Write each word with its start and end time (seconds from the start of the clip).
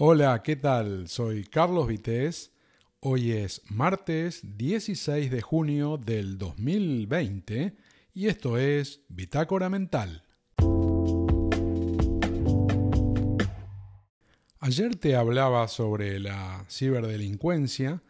Hola, 0.00 0.44
¿qué 0.44 0.54
tal? 0.54 1.08
Soy 1.08 1.42
Carlos 1.42 1.88
Vitéz. 1.88 2.52
Hoy 3.00 3.32
es 3.32 3.62
martes 3.68 4.42
16 4.56 5.28
de 5.28 5.42
junio 5.42 5.96
del 5.96 6.38
2020 6.38 7.76
y 8.14 8.28
esto 8.28 8.58
es 8.58 9.00
Bitácora 9.08 9.68
Mental. 9.68 10.22
Ayer 14.60 14.94
te 14.94 15.16
hablaba 15.16 15.66
sobre 15.66 16.20
la 16.20 16.64
ciberdelincuencia 16.70 18.00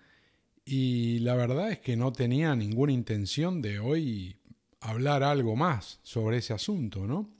y 0.66 1.20
la 1.20 1.36
verdad 1.36 1.70
es 1.70 1.79
que 1.79 1.96
no 1.96 2.12
tenía 2.12 2.55
ninguna 2.55 2.93
intención 2.93 3.62
de 3.62 3.79
hoy 3.79 4.36
hablar 4.80 5.23
algo 5.23 5.57
más 5.57 6.00
sobre 6.02 6.36
ese 6.36 6.52
asunto, 6.52 7.07
¿no? 7.07 7.38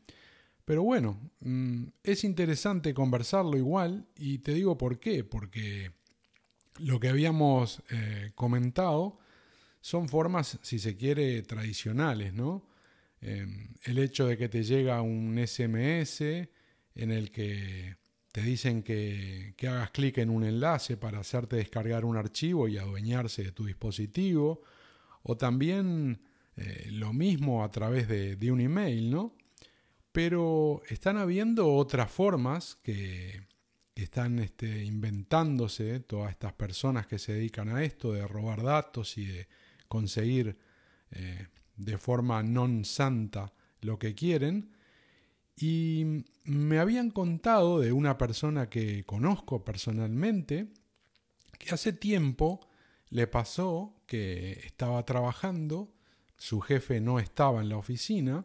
Pero 0.69 0.83
bueno, 0.83 1.19
mm, 1.41 1.85
es 2.03 2.25
interesante 2.25 2.93
conversarlo 2.93 3.57
igual 3.57 4.07
y 4.19 4.41
te 4.41 4.53
digo 4.53 4.77
por 4.77 5.01
qué, 5.01 5.25
porque 5.25 5.93
lo 6.79 7.01
que 7.01 7.09
habíamos 7.09 7.83
eh, 7.91 8.33
comentado 8.35 9.19
son 9.81 10.11
formas, 10.11 10.59
si 10.61 10.79
se 10.79 10.95
quiere, 10.95 11.41
tradicionales, 11.41 12.35
¿no? 12.35 12.69
Em, 13.23 13.69
el 13.85 13.97
hecho 13.97 14.27
de 14.27 14.37
que 14.37 14.51
te 14.51 14.63
llega 14.63 15.01
un 15.01 15.39
SMS 15.39 16.21
en 16.95 17.13
el 17.13 17.31
que 17.31 17.97
te 18.31 18.43
dicen 18.43 18.83
que, 18.83 19.55
hagas 19.63 19.91
clic 19.91 20.19
en 20.19 20.29
un 20.29 20.45
enlace 20.45 20.99
para 20.99 21.21
hacerte 21.21 21.57
descargar 21.57 22.05
un 22.05 22.19
archivo 22.19 22.69
y 22.69 22.77
adueñarse 22.77 23.43
de 23.43 23.53
tu 23.53 23.65
dispositivo, 23.65 24.61
o 25.23 25.35
también 25.35 26.21
eh, 26.59 26.89
lo 26.91 27.15
mismo 27.15 27.65
a 27.65 27.71
través 27.71 28.07
de, 28.07 28.37
de 28.37 28.53
un 28.53 28.61
email, 28.61 29.11
¿no? 29.11 29.38
Pero 30.19 30.83
están 30.89 31.17
habiendo 31.17 31.73
otras 31.73 32.11
formas 32.11 32.77
que, 32.83 33.47
están 33.95 34.41
este, 34.41 34.85
inventándose 34.85 36.01
todas 36.01 36.33
estas 36.33 36.55
personas 36.55 37.07
que 37.07 37.21
se 37.21 37.35
dedican 37.35 37.69
a 37.69 37.85
esto, 37.85 38.13
de 38.13 38.27
robar 38.27 38.65
datos 38.65 39.17
y 39.17 39.27
de 39.27 39.47
conseguir 39.87 40.59
eh, 41.13 41.47
de 41.77 41.99
forma 41.99 42.43
non 42.43 42.83
santa 42.83 43.55
lo 43.81 43.95
que 44.01 44.19
quieren. 44.19 44.75
Y 45.55 46.25
me 46.43 46.81
habían 46.81 47.13
contado 47.13 47.79
de 47.79 47.93
una 47.93 48.19
persona 48.19 48.69
que 48.69 49.05
conozco 49.05 49.65
personalmente, 49.65 50.75
que 51.61 51.73
hace 51.73 51.93
tiempo 51.93 52.67
le 53.11 53.29
pasó 53.29 54.03
que 54.05 54.67
estaba 54.67 55.05
trabajando, 55.05 55.95
su 56.37 56.59
jefe 56.61 57.01
no 57.01 57.21
estaba 57.21 57.63
en 57.63 57.69
la 57.69 57.77
oficina, 57.77 58.45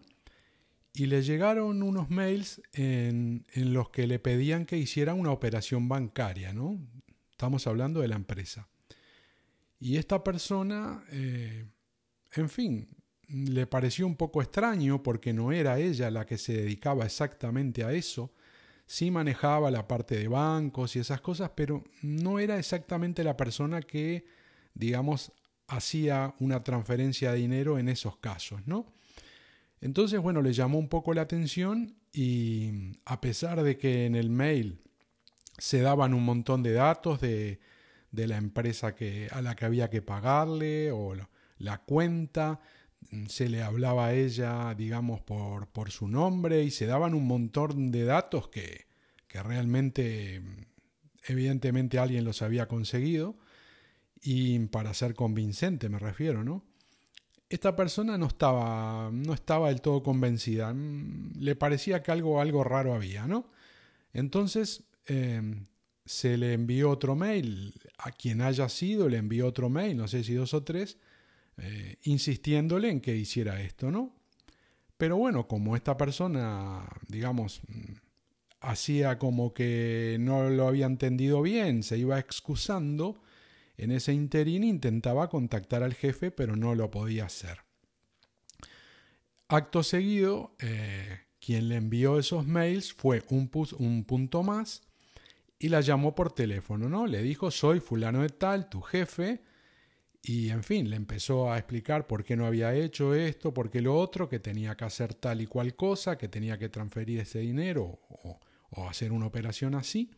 y 0.94 1.08
le 1.08 1.23
llegaron 1.23 1.81
unos 1.81 2.09
mails 2.11 2.61
en, 2.72 3.45
los 3.55 3.89
que 3.89 4.05
le 4.05 4.19
pedían 4.19 4.66
que 4.66 4.77
hiciera 4.77 5.16
una 5.16 5.31
operación 5.31 5.89
bancaria, 5.89 6.53
¿no? 6.53 6.80
Estamos 7.31 7.66
hablando 7.66 8.02
de 8.02 8.08
la 8.08 8.16
empresa. 8.16 8.67
Y 9.80 9.97
esta 9.97 10.23
persona, 10.23 11.03
eh, 11.09 11.66
en 12.36 12.49
fin, 12.49 12.88
le 13.27 13.66
pareció 13.66 14.05
un 14.05 14.16
poco 14.16 14.41
extraño 14.41 15.02
porque 15.02 15.33
no 15.33 15.52
era 15.52 15.80
ella 15.80 16.11
la 16.11 16.27
que 16.27 16.38
se 16.38 16.53
dedicaba 16.53 17.05
exactamente 17.05 17.83
a 17.83 17.91
eso. 17.91 18.31
Sí 18.86 19.09
manejaba 19.09 19.71
la 19.71 19.88
parte 19.88 20.16
de 20.16 20.27
bancos 20.27 20.95
y 20.95 20.99
esas 20.99 21.21
cosas, 21.21 21.52
pero 21.55 21.83
no 22.03 22.38
era 22.38 22.59
exactamente 22.59 23.23
la 23.23 23.36
persona 23.36 23.81
que, 23.81 24.25
digamos, 24.75 25.31
hacía 25.67 26.36
una 26.39 26.64
transferencia 26.64 27.31
de 27.31 27.39
dinero 27.39 27.80
en 27.80 27.89
esos 27.89 28.17
casos, 28.17 28.61
¿no? 28.67 28.94
Entonces, 29.84 30.22
bueno, 30.22 30.42
le 30.42 30.53
llamó 30.53 30.80
un 30.80 30.88
poco 30.88 31.14
la 31.14 31.23
atención 31.23 31.98
y 32.14 32.94
a 33.03 33.20
pesar 33.20 33.64
de 33.64 33.78
que 33.78 34.06
en 34.06 34.16
el 34.16 34.30
mail 34.30 34.80
se 35.58 35.81
daban 35.81 36.14
un 36.14 36.23
montón 36.23 36.64
de 36.64 36.72
datos 36.72 37.20
de, 37.20 37.59
la 38.14 38.38
empresa 38.38 38.95
que, 38.95 39.28
a 39.30 39.42
la 39.42 39.58
que 39.58 39.66
había 39.66 39.89
que 39.89 40.02
pagarle 40.02 40.92
o 40.94 41.16
la 41.58 41.78
cuenta, 41.80 42.61
se 43.28 43.49
le 43.49 43.61
hablaba 43.61 44.08
a 44.08 44.14
ella, 44.14 44.73
digamos, 44.73 45.20
por, 45.20 45.67
por 45.67 45.92
su 45.92 46.08
nombre 46.08 46.64
y 46.64 46.72
se 46.72 46.86
daban 46.86 47.14
un 47.14 47.27
montón 47.27 47.92
de 47.92 48.05
datos 48.05 48.48
que, 48.48 48.88
que 49.27 49.43
realmente, 49.43 50.42
evidentemente, 51.27 51.99
alguien 51.99 52.23
los 52.23 52.42
había 52.42 52.70
conseguido 52.70 53.36
y 54.22 54.60
para 54.60 54.93
ser 54.93 55.14
convincente 55.14 55.89
me 55.89 55.99
refiero, 55.99 56.45
¿no? 56.45 56.64
Esta 57.53 57.75
persona 57.75 58.17
no 58.17 58.27
estaba, 58.27 59.11
no 59.11 59.33
estaba 59.33 59.69
del 59.69 59.81
todo 59.81 60.02
convencida. 60.02 60.73
Mm, 60.73 61.33
le 61.39 61.55
parecía 61.55 62.02
que 62.02 62.11
algo, 62.11 62.41
algo 62.41 62.64
raro 62.64 62.93
había, 62.93 63.27
¿no? 63.27 63.52
Entonces 64.11 64.83
em, 65.05 65.65
se 66.05 66.37
le 66.37 66.53
envió 66.53 66.89
otro 66.89 67.15
mail, 67.15 67.73
a 67.99 68.11
quien 68.11 68.42
haya 68.42 68.69
sido, 68.69 69.08
le 69.08 69.17
envió 69.17 69.47
otro 69.47 69.69
mail, 69.69 69.97
no 69.97 70.08
sé 70.08 70.23
si 70.23 70.33
dos 70.33 70.53
o 70.53 70.63
tres, 70.63 70.97
eh, 71.58 71.97
insistiéndole 72.03 72.89
en 72.89 73.02
que 73.02 73.15
hiciera 73.15 73.61
esto, 73.61 73.92
¿no? 73.92 74.15
Pero 74.97 75.17
bueno, 75.17 75.47
como 75.47 75.75
esta 75.75 75.95
persona, 75.95 76.87
digamos, 77.08 77.61
mm, 77.67 77.93
hacía 78.61 79.19
como 79.19 79.53
que 79.53 80.17
no 80.19 80.49
lo 80.49 80.67
había 80.67 80.87
entendido 80.87 81.42
bien, 81.43 81.83
se 81.83 81.97
iba 81.99 82.17
excusando, 82.19 83.21
en 83.78 83.92
ese 83.92 84.14
interín 84.14 84.64
intentaba 84.64 85.30
contactar 85.30 85.84
al 85.84 85.94
jefe, 85.94 86.32
pero 86.32 86.56
no 86.56 86.76
lo 86.76 86.92
podía 86.92 87.26
hacer. 87.26 87.60
Acto 89.48 89.84
seguido, 89.84 90.56
eh, 90.60 91.22
quien 91.39 91.70
le 91.70 91.76
envió 91.76 92.17
esos 92.17 92.48
mails 92.48 92.94
fue 92.94 93.23
un, 93.30 93.50
un 93.80 94.04
punto 94.06 94.44
más 94.44 94.84
y 95.60 95.70
la 95.70 95.82
llamó 95.82 96.16
por 96.16 96.34
teléfono, 96.34 96.89
¿no? 96.89 97.08
Le 97.08 97.22
dijo, 97.22 97.52
soy 97.52 97.80
fulano 97.80 98.22
de 98.22 98.30
tal, 98.30 98.70
tu 98.70 98.82
jefe, 98.82 99.42
y 100.22 100.50
en 100.50 100.64
fin, 100.64 100.90
le 100.90 100.95
empezó 100.95 101.52
a 101.52 101.58
explicar 101.58 102.08
por 102.08 102.23
qué 102.23 102.38
no 102.38 102.45
había 102.45 102.73
hecho 102.73 103.14
esto, 103.14 103.54
por 103.54 103.70
qué 103.70 103.82
lo 103.82 103.95
otro, 103.95 104.30
que 104.30 104.40
tenía 104.40 104.76
que 104.76 104.86
hacer 104.86 105.14
tal 105.14 105.42
y 105.42 105.48
cual 105.48 105.76
cosa, 105.76 106.17
que 106.17 106.30
tenía 106.30 106.58
que 106.58 106.70
transferir 106.70 107.20
ese 107.20 107.40
dinero 107.40 108.00
o 108.70 108.88
hacer 108.88 109.11
una 109.11 109.26
operación 109.26 109.76
así. 109.76 110.11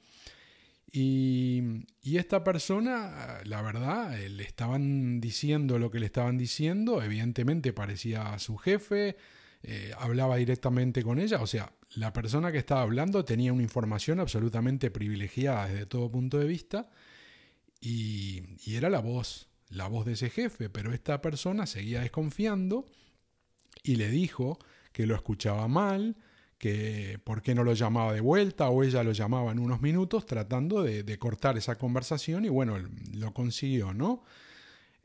Y, 0.97 1.83
esta 2.17 2.41
persona, 2.45 3.41
la 3.44 3.61
verdad, 3.61 4.17
eh, 4.17 4.29
le 4.29 4.44
estaban 4.44 5.19
diciendo 5.19 5.78
lo 5.78 5.91
que 5.91 6.00
le 6.00 6.06
estaban 6.06 6.38
diciendo, 6.38 7.03
evidentemente 7.03 7.73
parecía 7.73 8.33
a 8.33 8.39
su 8.39 8.56
jefe, 8.56 9.17
eh, 9.63 9.91
hablaba 9.97 10.38
directamente 10.38 11.03
con 11.03 11.19
ella, 11.19 11.41
o 11.41 11.47
sea, 11.47 11.73
la 11.95 12.13
persona 12.13 12.53
que 12.53 12.59
estaba 12.59 12.81
hablando 12.81 13.25
tenía 13.25 13.51
una 13.51 13.63
información 13.63 14.22
absolutamente 14.22 14.89
privilegiada 14.89 15.67
desde 15.67 15.85
todo 15.85 16.09
punto 16.09 16.39
de 16.39 16.45
vista 16.45 16.89
y, 17.81 18.44
y 18.63 18.75
era 18.75 18.89
la 18.89 19.01
voz, 19.01 19.50
la 19.67 19.88
voz 19.88 20.06
de 20.06 20.13
ese 20.13 20.29
jefe, 20.29 20.69
pero 20.69 20.94
esta 20.94 21.22
persona 21.22 21.66
seguía 21.66 22.00
desconfiando 22.01 22.85
y 23.83 23.97
le 23.97 24.09
dijo 24.09 24.59
que 24.94 25.06
lo 25.06 25.16
escuchaba 25.16 25.67
mal, 25.67 26.16
que 26.58 27.20
por 27.24 27.42
qué 27.42 27.54
no 27.54 27.64
lo 27.64 27.74
llamaba 27.74 28.14
de 28.14 28.22
vuelta 28.22 28.70
o 28.70 28.84
ella 28.84 29.04
lo 29.04 29.12
llamaba 29.12 29.52
en 29.52 29.60
unos 29.60 29.82
minutos 29.82 30.26
tratando 30.26 30.84
de, 30.84 31.20
cortar 31.20 31.58
esa 31.58 31.78
conversación 31.78 32.46
y 32.46 32.50
bueno, 32.50 32.78
lo 33.14 33.34
consiguió, 33.34 33.94
¿no? 33.94 34.24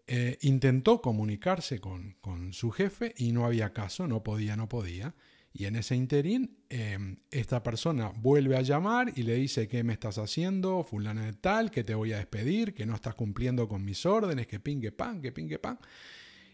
Eh, 0.07 0.39
intentó 0.43 1.01
comunicarse 1.01 1.81
con, 1.81 2.17
su 2.53 2.71
jefe 2.71 3.15
y 3.17 3.33
no 3.33 3.47
había 3.47 3.73
caso, 3.73 4.09
no 4.09 4.23
podía, 4.23 4.57
no 4.57 4.69
podía. 4.69 5.15
Y 5.53 5.65
en 5.65 5.75
ese 5.75 5.97
interín, 5.97 6.59
em, 6.69 7.17
esta 7.31 7.63
persona 7.63 8.13
vuelve 8.17 8.57
a 8.57 8.63
llamar 8.63 9.13
y 9.17 9.25
le 9.25 9.35
dice, 9.35 9.67
¿qué 9.67 9.83
me 9.83 9.93
estás 9.93 10.19
haciendo? 10.19 10.85
Fulano 10.85 11.23
de 11.23 11.33
tal, 11.33 11.73
que 11.73 11.83
te 11.83 11.95
voy 11.95 12.13
a 12.13 12.19
despedir, 12.19 12.73
que 12.73 12.87
no 12.87 12.95
estás 12.95 13.17
cumpliendo 13.17 13.69
con 13.69 13.85
mis 13.85 14.07
órdenes, 14.07 14.47
que 14.47 14.61
pingue 14.61 14.93
pan, 14.93 15.21
que 15.21 15.33
pingue 15.33 15.59
pan. 15.59 15.79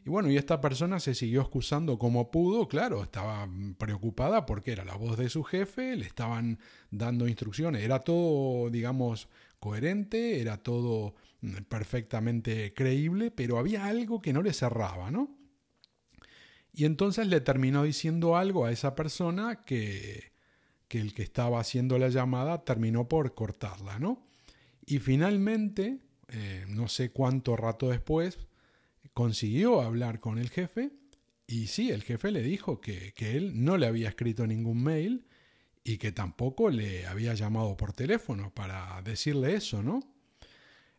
Y 0.07 0.09
bueno, 0.09 0.31
y 0.31 0.37
esta 0.37 0.61
persona 0.61 1.01
se 1.01 1.17
siguió 1.17 1.41
excusando 1.41 1.99
como 1.99 2.31
pudo, 2.31 2.69
claro, 2.69 3.03
estaba 3.03 3.49
preocupada 3.77 4.47
porque 4.47 4.71
era 4.71 4.85
la 4.85 4.95
voz 4.95 5.19
de 5.19 5.29
su 5.29 5.43
jefe, 5.43 5.97
le 5.97 6.07
estaban 6.07 6.61
dando 6.93 7.27
instrucciones, 7.27 7.83
era 7.83 7.99
todo, 7.99 8.71
digamos, 8.71 9.29
coherente, 9.59 10.41
era 10.41 10.59
todo 10.59 11.17
mm, 11.41 11.57
perfectamente 11.69 12.73
creíble, 12.73 13.33
pero 13.33 13.59
había 13.59 13.87
algo 13.87 14.23
que 14.23 14.33
no 14.33 14.43
le 14.43 14.53
cerraba, 14.53 15.11
¿no? 15.11 15.37
Y 16.73 16.85
entonces 16.85 17.27
le 17.27 17.41
terminó 17.41 17.83
diciendo 17.83 18.37
algo 18.37 18.65
a 18.65 18.71
esa 18.71 18.95
persona 18.95 19.65
que, 19.65 20.31
que 20.87 21.01
el 21.01 21.15
que 21.15 21.25
estaba 21.25 21.59
haciendo 21.59 21.99
la 21.99 22.11
llamada 22.11 22.65
terminó 22.65 23.09
por 23.09 23.35
cortarla, 23.35 23.99
¿no? 23.99 24.25
Y 24.87 25.01
finalmente, 25.01 25.99
eh, 26.29 26.65
no 26.69 26.87
sé 26.87 27.11
cuánto 27.11 27.57
rato 27.57 27.89
después, 27.89 28.46
consiguió 29.17 29.81
hablar 29.81 30.21
con 30.21 30.37
el 30.37 30.51
jefe 30.51 30.91
y 31.47 31.69
sí, 31.69 31.91
el 31.91 32.03
jefe 32.03 32.31
le 32.31 32.43
dijo 32.43 32.83
que, 32.83 33.15
él 33.17 33.65
no 33.65 33.79
le 33.79 33.87
había 33.87 34.11
escrito 34.11 34.47
ningún 34.47 34.83
mail 34.83 35.25
y 35.83 35.97
que 35.97 36.13
tampoco 36.13 36.69
le 36.69 37.07
había 37.07 37.33
llamado 37.33 37.79
por 37.79 37.95
teléfono 37.95 38.53
para 38.53 39.01
decirle 39.01 39.55
eso, 39.55 39.83
¿no? 39.83 40.01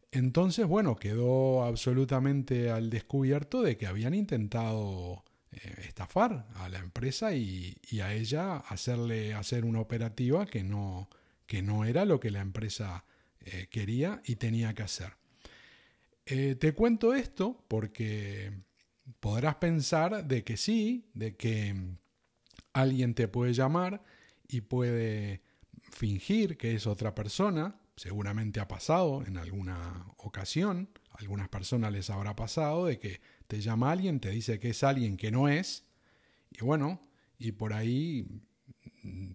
Entonces, 0.10 0.66
bueno, 0.66 0.96
quedó 0.96 1.64
absolutamente 1.64 2.72
al 2.72 2.90
descubierto 2.90 3.62
de 3.62 3.78
que 3.78 3.86
habían 3.86 4.16
intentado 4.16 5.24
eh, 5.52 5.84
estafar 5.88 6.48
a 6.56 6.70
la 6.70 6.80
empresa 6.80 7.36
y, 7.36 7.78
y, 7.88 8.00
a 8.00 8.16
ella 8.16 8.58
hacerle 8.58 9.36
hacer 9.36 9.64
una 9.64 9.80
operativa 9.80 10.48
que 10.48 10.64
no, 10.64 11.08
que 11.46 11.62
no 11.62 11.86
era 11.86 12.04
lo 12.04 12.20
que 12.20 12.32
la 12.32 12.42
empresa 12.42 13.06
eh, 13.42 13.68
quería 13.70 14.24
y 14.26 14.38
tenía 14.38 14.74
que 14.74 14.82
hacer. 14.82 15.14
Eh, 16.30 16.56
te 16.56 16.74
cuento 16.74 17.14
esto 17.14 17.64
porque 17.70 18.52
podrás 19.22 19.56
pensar 19.56 20.28
de 20.28 20.44
que 20.44 20.58
sí, 20.58 21.10
de 21.14 21.38
que 21.38 21.74
alguien 22.74 23.14
te 23.14 23.30
puede 23.30 23.54
llamar 23.54 24.04
y 24.46 24.60
puede 24.60 25.42
fingir 25.90 26.58
que 26.58 26.76
es 26.76 26.86
otra 26.86 27.16
persona, 27.16 27.80
seguramente 27.96 28.60
ha 28.60 28.68
pasado 28.68 29.24
en 29.26 29.38
alguna 29.38 30.06
ocasión, 30.18 30.90
a 31.12 31.20
algunas 31.20 31.48
personas 31.48 31.94
les 31.94 32.10
habrá 32.10 32.36
pasado 32.36 32.88
de 32.88 33.00
que 33.00 33.22
te 33.48 33.62
llama 33.62 33.94
alguien, 33.94 34.20
te 34.20 34.32
dice 34.32 34.60
que 34.60 34.72
es 34.72 34.84
alguien 34.84 35.16
que 35.16 35.32
no 35.32 35.48
es, 35.48 35.86
y 36.52 36.62
bueno, 36.62 37.00
y 37.40 37.54
por 37.54 37.72
ahí 37.72 38.28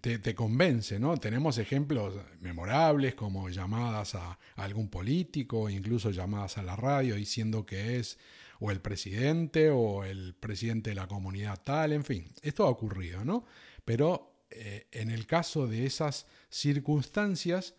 te, 0.00 0.34
convence, 0.34 0.98
¿no? 0.98 1.16
Tenemos 1.16 1.58
ejemplos 1.58 2.14
memorables 2.40 3.14
como 3.14 3.48
llamadas 3.48 4.14
a, 4.14 4.38
algún 4.56 4.88
político, 4.88 5.70
incluso 5.70 6.10
llamadas 6.10 6.58
a 6.58 6.62
la 6.62 6.76
radio 6.76 7.16
diciendo 7.16 7.64
que 7.64 7.98
es 7.98 8.19
o 8.60 8.70
el 8.70 8.80
presidente 8.80 9.70
o 9.70 10.04
el 10.04 10.34
presidente 10.34 10.90
de 10.90 10.96
la 10.96 11.08
comunidad 11.08 11.60
tal, 11.62 11.92
en 11.92 12.04
fin, 12.04 12.30
esto 12.42 12.64
ha 12.64 12.70
ocurrido, 12.70 13.24
¿no? 13.24 13.44
Pero 13.84 14.44
eh, 14.50 14.86
en 14.92 15.10
el 15.10 15.26
caso 15.26 15.66
de 15.66 15.86
esas 15.86 16.26
circunstancias, 16.48 17.74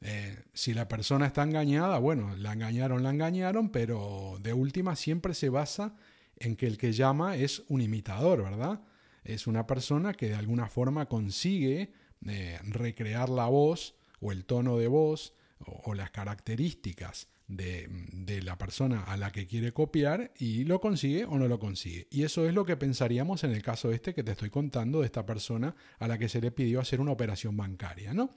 eh, 0.00 0.42
si 0.52 0.74
la 0.74 0.88
persona 0.88 1.26
está 1.26 1.42
engañada, 1.44 1.98
bueno, 1.98 2.34
la 2.36 2.52
engañaron, 2.52 3.02
la 3.02 3.10
engañaron, 3.10 3.70
pero 3.70 4.38
de 4.40 4.52
última 4.52 4.96
siempre 4.96 5.34
se 5.34 5.48
basa 5.48 5.94
en 6.36 6.56
que 6.56 6.66
el 6.66 6.78
que 6.78 6.92
llama 6.92 7.36
es 7.36 7.62
un 7.68 7.80
imitador, 7.80 8.42
¿verdad? 8.42 8.80
Es 9.24 9.46
una 9.46 9.66
persona 9.66 10.14
que 10.14 10.28
de 10.28 10.34
alguna 10.34 10.68
forma 10.68 11.06
consigue 11.06 11.92
eh, 12.26 12.58
recrear 12.62 13.28
la 13.28 13.46
voz 13.46 13.96
o 14.20 14.32
el 14.32 14.44
tono 14.44 14.78
de 14.78 14.86
voz 14.86 15.34
o, 15.58 15.94
las 15.94 16.10
características 16.10 17.28
de, 17.46 17.88
de, 18.12 18.42
la 18.42 18.58
persona 18.58 19.02
a 19.04 19.16
la 19.16 19.32
que 19.32 19.46
quiere 19.46 19.72
copiar 19.72 20.32
y 20.38 20.64
lo 20.64 20.80
consigue 20.80 21.24
o 21.24 21.38
no 21.38 21.48
lo 21.48 21.58
consigue. 21.58 22.06
Y 22.10 22.22
eso 22.22 22.46
es 22.46 22.54
lo 22.54 22.64
que 22.64 22.76
pensaríamos 22.76 23.44
en 23.44 23.52
el 23.52 23.62
caso 23.62 23.90
este 23.90 24.14
que 24.14 24.24
te 24.24 24.32
estoy 24.32 24.50
contando 24.50 25.00
de 25.00 25.06
esta 25.06 25.24
persona 25.24 25.74
a 25.98 26.08
la 26.08 26.18
que 26.18 26.28
se 26.28 26.40
le 26.40 26.50
pidió 26.50 26.80
hacer 26.80 27.00
una 27.00 27.12
operación 27.12 27.56
bancaria, 27.56 28.12
¿no? 28.12 28.34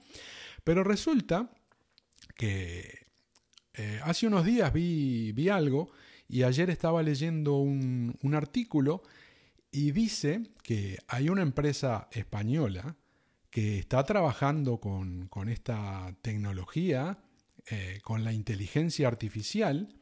Pero 0.64 0.84
resulta 0.84 1.50
que 2.36 3.06
eh, 3.74 4.00
hace 4.02 4.26
unos 4.26 4.44
días 4.44 4.72
vi, 4.72 5.32
vi, 5.32 5.48
algo 5.48 5.90
y 6.28 6.42
ayer 6.42 6.68
estaba 6.68 7.02
leyendo 7.02 7.56
un, 7.58 8.16
un, 8.22 8.34
artículo 8.34 9.02
y 9.70 9.92
dice 9.92 10.42
que 10.62 10.98
hay 11.08 11.28
una 11.28 11.42
empresa 11.42 12.08
española 12.12 12.96
que 13.50 13.78
está 13.78 14.04
trabajando 14.04 14.80
con, 14.80 15.28
con 15.28 15.48
esta 15.48 16.14
tecnología, 16.22 17.18
eh, 17.70 18.00
con 18.02 18.24
la 18.24 18.32
inteligencia 18.32 19.08
artificial, 19.08 19.94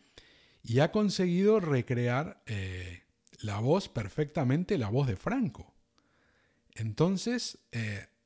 y 0.62 0.80
ha 0.80 0.90
conseguido 0.90 1.60
recrear 1.60 2.42
eh, 2.46 3.04
la 3.40 3.60
voz 3.60 3.88
perfectamente, 3.88 4.78
la 4.78 4.88
voz 4.88 5.06
de 5.06 5.16
Franco. 5.16 5.74
Entonces, 6.74 7.58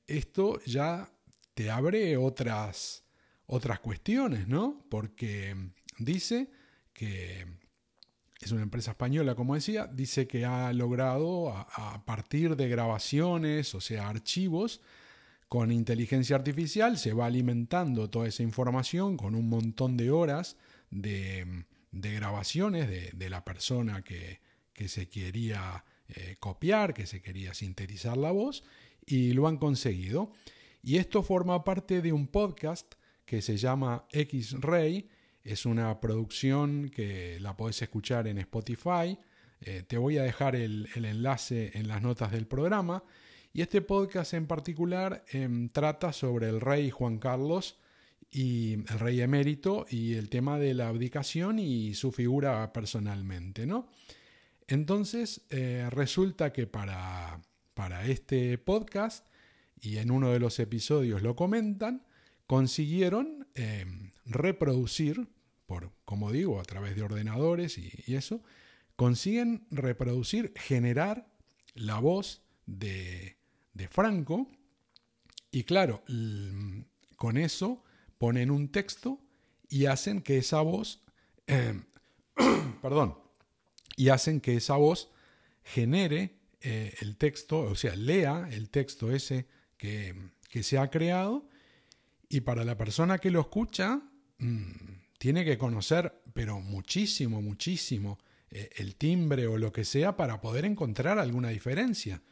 esto 0.07 0.61
ya 0.65 1.13
te 1.55 1.71
abre 1.71 2.17
otras, 2.17 3.05
otras 3.47 3.81
cuestiones, 3.81 4.49
¿no? 4.49 4.87
Porque 4.89 5.55
dice 5.99 6.51
que 6.93 7.47
es 8.41 8.53
una 8.53 8.63
empresa 8.63 8.93
española, 8.93 9.35
como 9.35 9.55
decía, 9.55 9.87
dice 9.87 10.27
que 10.27 10.47
ha 10.47 10.73
logrado 10.73 11.51
a, 11.51 12.03
partir 12.07 12.57
de 12.57 12.69
grabaciones, 12.69 13.75
o 13.75 13.81
sea, 13.83 14.09
archivos, 14.09 14.81
con 15.49 15.71
inteligencia 15.71 16.37
artificial, 16.37 16.97
se 16.97 17.13
va 17.13 17.27
alimentando 17.27 18.09
toda 18.09 18.29
esa 18.29 18.43
información 18.43 19.17
con 19.17 19.35
un 19.35 19.49
montón 19.49 19.97
de 19.97 20.11
horas 20.11 20.57
de, 20.91 21.65
grabaciones 21.93 22.89
de, 23.13 23.31
la 23.31 23.45
persona 23.45 24.03
que, 24.03 24.41
se 24.87 25.11
quería 25.11 25.85
eh, 26.09 26.37
copiar, 26.41 26.95
que 26.95 27.07
se 27.07 27.21
quería 27.21 27.53
sintetizar 27.53 28.17
la 28.17 28.31
voz, 28.31 28.65
y 29.05 29.35
lo 29.35 29.49
han 29.49 29.59
conseguido. 29.59 30.33
Y 30.83 30.97
esto 30.97 31.23
forma 31.23 31.63
parte 31.63 32.01
de 32.01 32.15
un 32.15 32.27
podcast 32.27 32.95
que 33.27 33.43
se 33.43 33.59
llama 33.59 34.07
X-Ray. 34.11 35.11
Es 35.43 35.65
una 35.65 36.01
producción 36.01 36.91
que 36.91 37.39
la 37.41 37.57
podés 37.57 37.81
escuchar 37.83 38.27
en 38.29 38.39
Spotify. 38.39 39.19
Eh, 39.61 39.83
te 39.87 39.97
voy 39.97 40.19
a 40.19 40.23
dejar 40.23 40.55
el, 40.55 40.89
enlace 40.95 41.73
en 41.79 41.89
las 41.89 42.03
notas 42.03 42.33
del 42.33 42.47
programa. 42.47 43.03
Y 43.53 43.63
este 43.63 43.81
podcast 43.81 44.35
en 44.35 44.47
particular 44.47 45.25
em, 45.31 45.69
trata 45.71 46.13
sobre 46.13 46.49
el 46.49 46.61
rey 46.61 46.91
Juan 46.91 47.19
Carlos 47.19 47.79
y 48.31 48.75
el 48.75 48.99
rey 48.99 49.21
emérito 49.23 49.87
y 49.89 50.15
el 50.15 50.29
tema 50.29 50.59
de 50.59 50.75
la 50.75 50.89
abdicación 50.89 51.59
y 51.59 51.95
su 51.95 52.13
figura 52.13 52.73
personalmente, 52.73 53.67
¿no? 53.67 53.89
Entonces 54.69 55.43
eh, 55.51 55.89
resulta 55.91 56.53
que 56.53 56.69
para, 56.69 57.41
para 57.75 58.07
este 58.07 58.57
podcast 58.59 59.27
y 59.81 59.97
en 59.97 60.13
uno 60.13 60.31
de 60.31 60.39
los 60.39 60.61
episodios 60.61 61.23
lo 61.23 61.35
comentan, 61.35 62.07
consiguieron 62.47 63.40
eh, 63.55 63.87
reproducir, 64.25 65.29
por, 65.67 65.93
como 66.05 66.33
digo, 66.33 66.61
a 66.61 66.65
través 66.65 66.97
de 66.97 67.03
ordenadores 67.03 67.79
y, 67.79 68.15
eso, 68.15 68.43
consiguen 68.97 69.67
reproducir, 69.71 70.53
generar 70.57 71.31
la 71.75 71.99
voz 71.99 72.43
de, 72.67 73.37
de 73.75 73.89
Franco 73.89 74.49
y 75.51 75.65
claro, 75.65 76.03
con 77.17 77.37
eso 77.37 77.83
ponen 78.19 78.51
un 78.51 78.71
texto 78.71 79.21
y 79.69 79.87
hacen 79.87 80.21
que 80.23 80.39
esa 80.39 80.61
voz, 80.61 81.03
eh, 81.47 81.81
perdón, 82.83 83.19
y 83.97 84.11
hacen 84.11 84.41
que 84.41 84.57
esa 84.57 84.77
voz 84.77 85.11
genere 85.65 86.37
eh, 86.61 86.95
el 87.01 87.17
texto, 87.17 87.61
o 87.61 87.75
sea, 87.75 87.97
lea 87.97 88.49
el 88.53 88.71
texto 88.71 89.11
ese 89.11 89.47
que, 89.77 90.15
se 90.63 90.79
ha 90.79 90.91
creado 90.91 91.49
y 92.31 92.41
para 92.41 92.65
la 92.65 92.77
persona 92.77 93.19
que 93.19 93.31
lo 93.31 93.41
escucha 93.41 94.01
mm, 94.39 94.71
tiene 95.19 95.45
que 95.45 95.59
conocer, 95.59 96.23
pero 96.33 96.61
muchísimo, 96.61 97.43
muchísimo, 97.43 98.19
eh, 98.51 98.71
el 98.77 98.95
timbre 98.95 99.49
o 99.49 99.59
lo 99.59 99.73
que 99.73 99.85
sea 99.85 100.17
para 100.17 100.41
poder 100.41 100.65
encontrar 100.65 101.19
alguna 101.19 101.49
diferencia. 101.49 102.23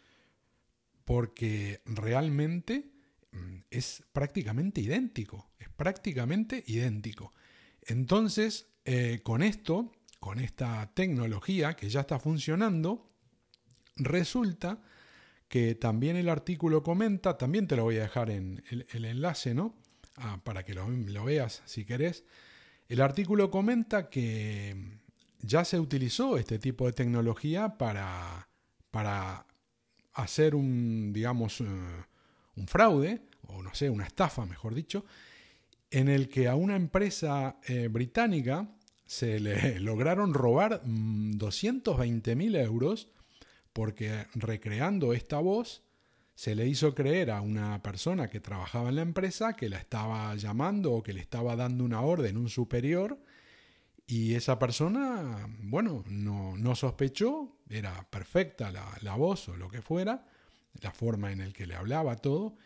Porque 1.04 1.82
realmente 1.84 2.92
mm, 3.32 3.56
es 3.70 4.04
prácticamente 4.12 4.80
idéntico, 4.80 5.50
es 5.58 5.68
prácticamente 5.68 6.62
idéntico. 6.68 7.34
Entonces, 7.82 8.69
eh, 8.84 9.20
con 9.24 9.43
esto, 9.43 9.93
con 10.20 10.38
esta 10.38 10.93
tecnología 10.94 11.74
que 11.74 11.90
ya 11.90 12.00
está 12.00 12.20
funcionando, 12.20 13.10
resulta 13.96 14.81
que 15.48 15.74
también 15.74 16.17
el 16.17 16.28
artículo 16.28 16.82
comenta, 16.82 17.38
también 17.38 17.67
te 17.67 17.76
lo 17.76 17.84
voy 17.84 17.96
a 17.96 18.02
dejar 18.02 18.31
en 18.31 18.62
el, 18.70 19.05
enlace, 19.05 19.55
¿no? 19.55 19.74
Ah, 20.20 20.41
para 20.43 20.65
que 20.65 20.75
lo, 20.75 21.25
veas 21.25 21.63
si 21.65 21.84
querés. 21.84 22.25
El 22.89 23.01
artículo 23.01 23.51
comenta 23.51 24.08
que 24.08 24.75
ya 25.41 25.65
se 25.65 25.79
utilizó 25.79 26.37
este 26.37 26.58
tipo 26.58 26.87
de 26.87 26.93
tecnología 26.93 27.77
para, 27.79 28.48
para 28.91 29.46
hacer 30.15 30.55
un, 30.55 31.13
digamos, 31.13 31.60
eh, 31.60 31.65
un 32.56 32.67
fraude, 32.67 33.22
o 33.46 33.63
no 33.63 33.75
sé, 33.75 33.91
una 33.91 34.06
estafa, 34.06 34.44
mejor 34.46 34.75
dicho, 34.75 35.05
en 35.91 36.08
el 36.08 36.29
que 36.29 36.48
a 36.48 36.56
una 36.56 36.77
empresa 36.77 37.58
eh, 37.67 37.89
británica 37.89 38.69
se 39.06 39.39
le 39.39 39.79
lograron 39.81 40.34
robar 40.34 40.82
220 40.84 42.37
mm, 42.37 42.56
euros 42.56 43.08
porque 43.72 44.27
recreando 44.34 45.13
esta 45.13 45.39
voz 45.39 45.82
se 46.38 46.54
le 46.54 46.68
hizo 46.68 46.94
creer 46.94 47.32
a 47.32 47.40
una 47.40 47.82
persona 47.82 48.30
que 48.30 48.38
trabajaba 48.38 48.90
en 48.90 48.94
la 48.94 49.02
empresa 49.02 49.54
que 49.54 49.68
la 49.68 49.76
estaba 49.76 50.36
llamando 50.36 50.92
o 50.92 51.02
que 51.02 51.12
le 51.12 51.18
estaba 51.18 51.56
dando 51.56 51.82
una 51.82 52.00
orden 52.02 52.36
un 52.36 52.48
superior 52.48 53.18
y 54.06 54.34
esa 54.36 54.56
persona, 54.56 55.48
bueno, 55.64 56.04
no, 56.06 56.76
sospechó, 56.76 57.56
era 57.68 58.08
perfecta 58.08 58.70
la, 58.70 58.86
la, 59.00 59.16
voz 59.16 59.48
o 59.48 59.56
lo 59.56 59.68
que 59.68 59.82
fuera, 59.82 60.28
la 60.80 60.92
forma 60.92 61.32
en 61.32 61.40
la 61.40 61.52
que 61.52 61.66
le 61.66 61.74
hablaba 61.74 62.14
todo, 62.14 62.56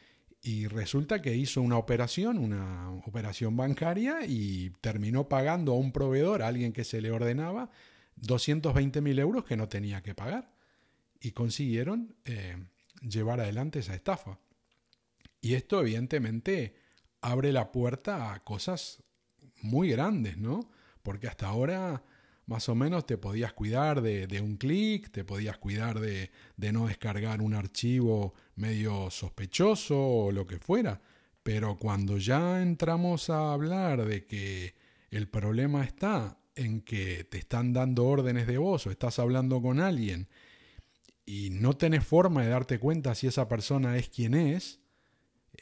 y 0.42 0.66
resulta 0.66 1.22
que 1.22 1.34
hizo 1.34 1.62
una 1.62 1.78
operación, 1.78 2.36
una 2.36 2.90
operación 3.06 3.56
bancaria 3.56 4.26
y 4.26 4.68
terminó 4.82 5.30
pagando 5.30 5.72
a 5.72 5.76
un 5.76 5.92
proveedor, 5.92 6.42
a 6.42 6.48
alguien 6.48 6.74
que 6.74 6.84
se 6.84 7.00
le 7.00 7.10
ordenaba, 7.10 7.70
220 8.16 9.00
mil 9.00 9.18
euros 9.18 9.46
que 9.46 9.56
no 9.56 9.66
tenía 9.66 10.02
que 10.02 10.14
pagar. 10.14 10.52
Y 11.22 11.30
consiguieron 11.30 12.14
eh, 12.26 12.58
llevar 13.02 13.40
adelante 13.40 13.80
esa 13.80 13.94
estafa. 13.94 14.38
Y 15.40 15.54
esto 15.54 15.80
evidentemente 15.80 16.75
abre 17.21 17.52
la 17.52 17.73
puerta 17.73 18.32
a 18.32 18.44
cosas 18.44 19.02
muy 19.61 19.90
grandes, 19.90 20.38
¿no? 20.38 20.71
Porque 21.02 21.28
hasta 21.28 21.49
ahora 21.49 22.02
más 22.47 22.68
o 22.68 22.75
menos 22.75 23.06
te 23.06 23.18
podías 23.18 23.52
cuidar 23.52 24.02
de, 24.02 24.40
un 24.40 24.56
clic, 24.56 25.11
te 25.11 25.25
podías 25.25 25.59
cuidar 25.59 26.00
de, 26.00 26.30
no 26.56 26.87
descargar 26.87 27.40
un 27.40 27.54
archivo 27.54 28.35
medio 28.56 29.11
sospechoso 29.11 29.99
o 29.99 30.32
lo 30.32 30.47
que 30.47 30.59
fuera. 30.59 31.00
Pero 31.42 31.78
cuando 31.78 32.18
ya 32.18 32.62
entramos 32.62 33.30
a 33.30 33.52
hablar 33.52 34.04
de 34.04 34.26
que 34.26 34.75
el 35.11 35.28
problema 35.28 35.85
está 35.85 36.38
en 36.54 36.82
que 36.82 37.25
te 37.25 37.38
están 37.38 37.73
dando 37.73 38.06
órdenes 38.06 38.47
de 38.47 38.59
voz 38.59 38.87
o 38.87 38.90
estás 38.90 39.18
hablando 39.18 39.61
con 39.62 39.80
alguien 39.80 40.28
y 41.24 41.50
no 41.50 41.76
tenés 41.76 42.04
forma 42.04 42.42
de 42.42 42.48
darte 42.48 42.78
cuenta 42.78 43.14
si 43.14 43.26
esa 43.26 43.48
persona 43.48 43.96
es 43.96 44.08
quien 44.08 44.34
es, 44.34 44.80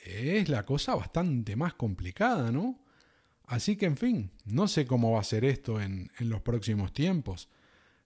es 0.04 0.48
la 0.48 0.64
cosa 0.64 0.94
bastante 0.94 1.56
más 1.56 1.74
complicada, 1.74 2.50
¿no? 2.50 2.82
Así 3.44 3.76
que, 3.76 3.86
en 3.86 3.96
fin, 3.96 4.30
no 4.44 4.68
sé 4.68 4.86
cómo 4.86 5.12
va 5.12 5.20
a 5.20 5.24
ser 5.24 5.44
esto 5.44 5.80
en, 5.80 6.10
en 6.18 6.28
los 6.28 6.40
próximos 6.40 6.92
tiempos, 6.92 7.48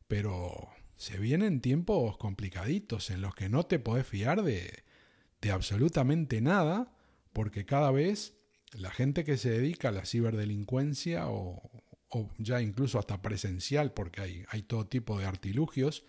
pero 0.08 0.70
se 0.96 1.18
vienen 1.18 1.60
tiempos 1.60 2.16
complicaditos 2.16 3.10
en 3.10 3.20
los 3.20 3.34
que 3.34 3.48
no 3.48 3.64
te 3.64 3.78
podés 3.78 4.06
fiar 4.06 4.42
de, 4.42 4.84
de 5.42 5.50
absolutamente 5.50 6.40
nada, 6.40 6.94
porque 7.32 7.66
cada 7.66 7.90
vez 7.90 8.34
la 8.72 8.90
gente 8.90 9.24
que 9.24 9.36
se 9.36 9.50
dedica 9.50 9.88
a 9.88 9.92
la 9.92 10.06
ciberdelincuencia 10.06 11.28
o, 11.28 11.70
o 12.08 12.30
ya 12.38 12.62
incluso 12.62 12.98
hasta 12.98 13.20
presencial, 13.20 13.92
porque 13.92 14.22
hay, 14.22 14.44
hay 14.48 14.62
todo 14.62 14.86
tipo 14.86 15.18
de 15.18 15.26
artilugios, 15.26 16.04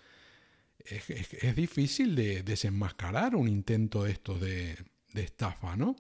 es, 0.90 1.56
difícil 1.56 2.16
de 2.16 2.44
desenmascarar 2.44 3.36
un 3.36 3.48
intento 3.48 4.04
de 4.04 4.12
estos 4.12 4.40
de, 4.42 4.78
de 5.14 5.24
estafa, 5.24 5.76
¿no? 5.76 5.96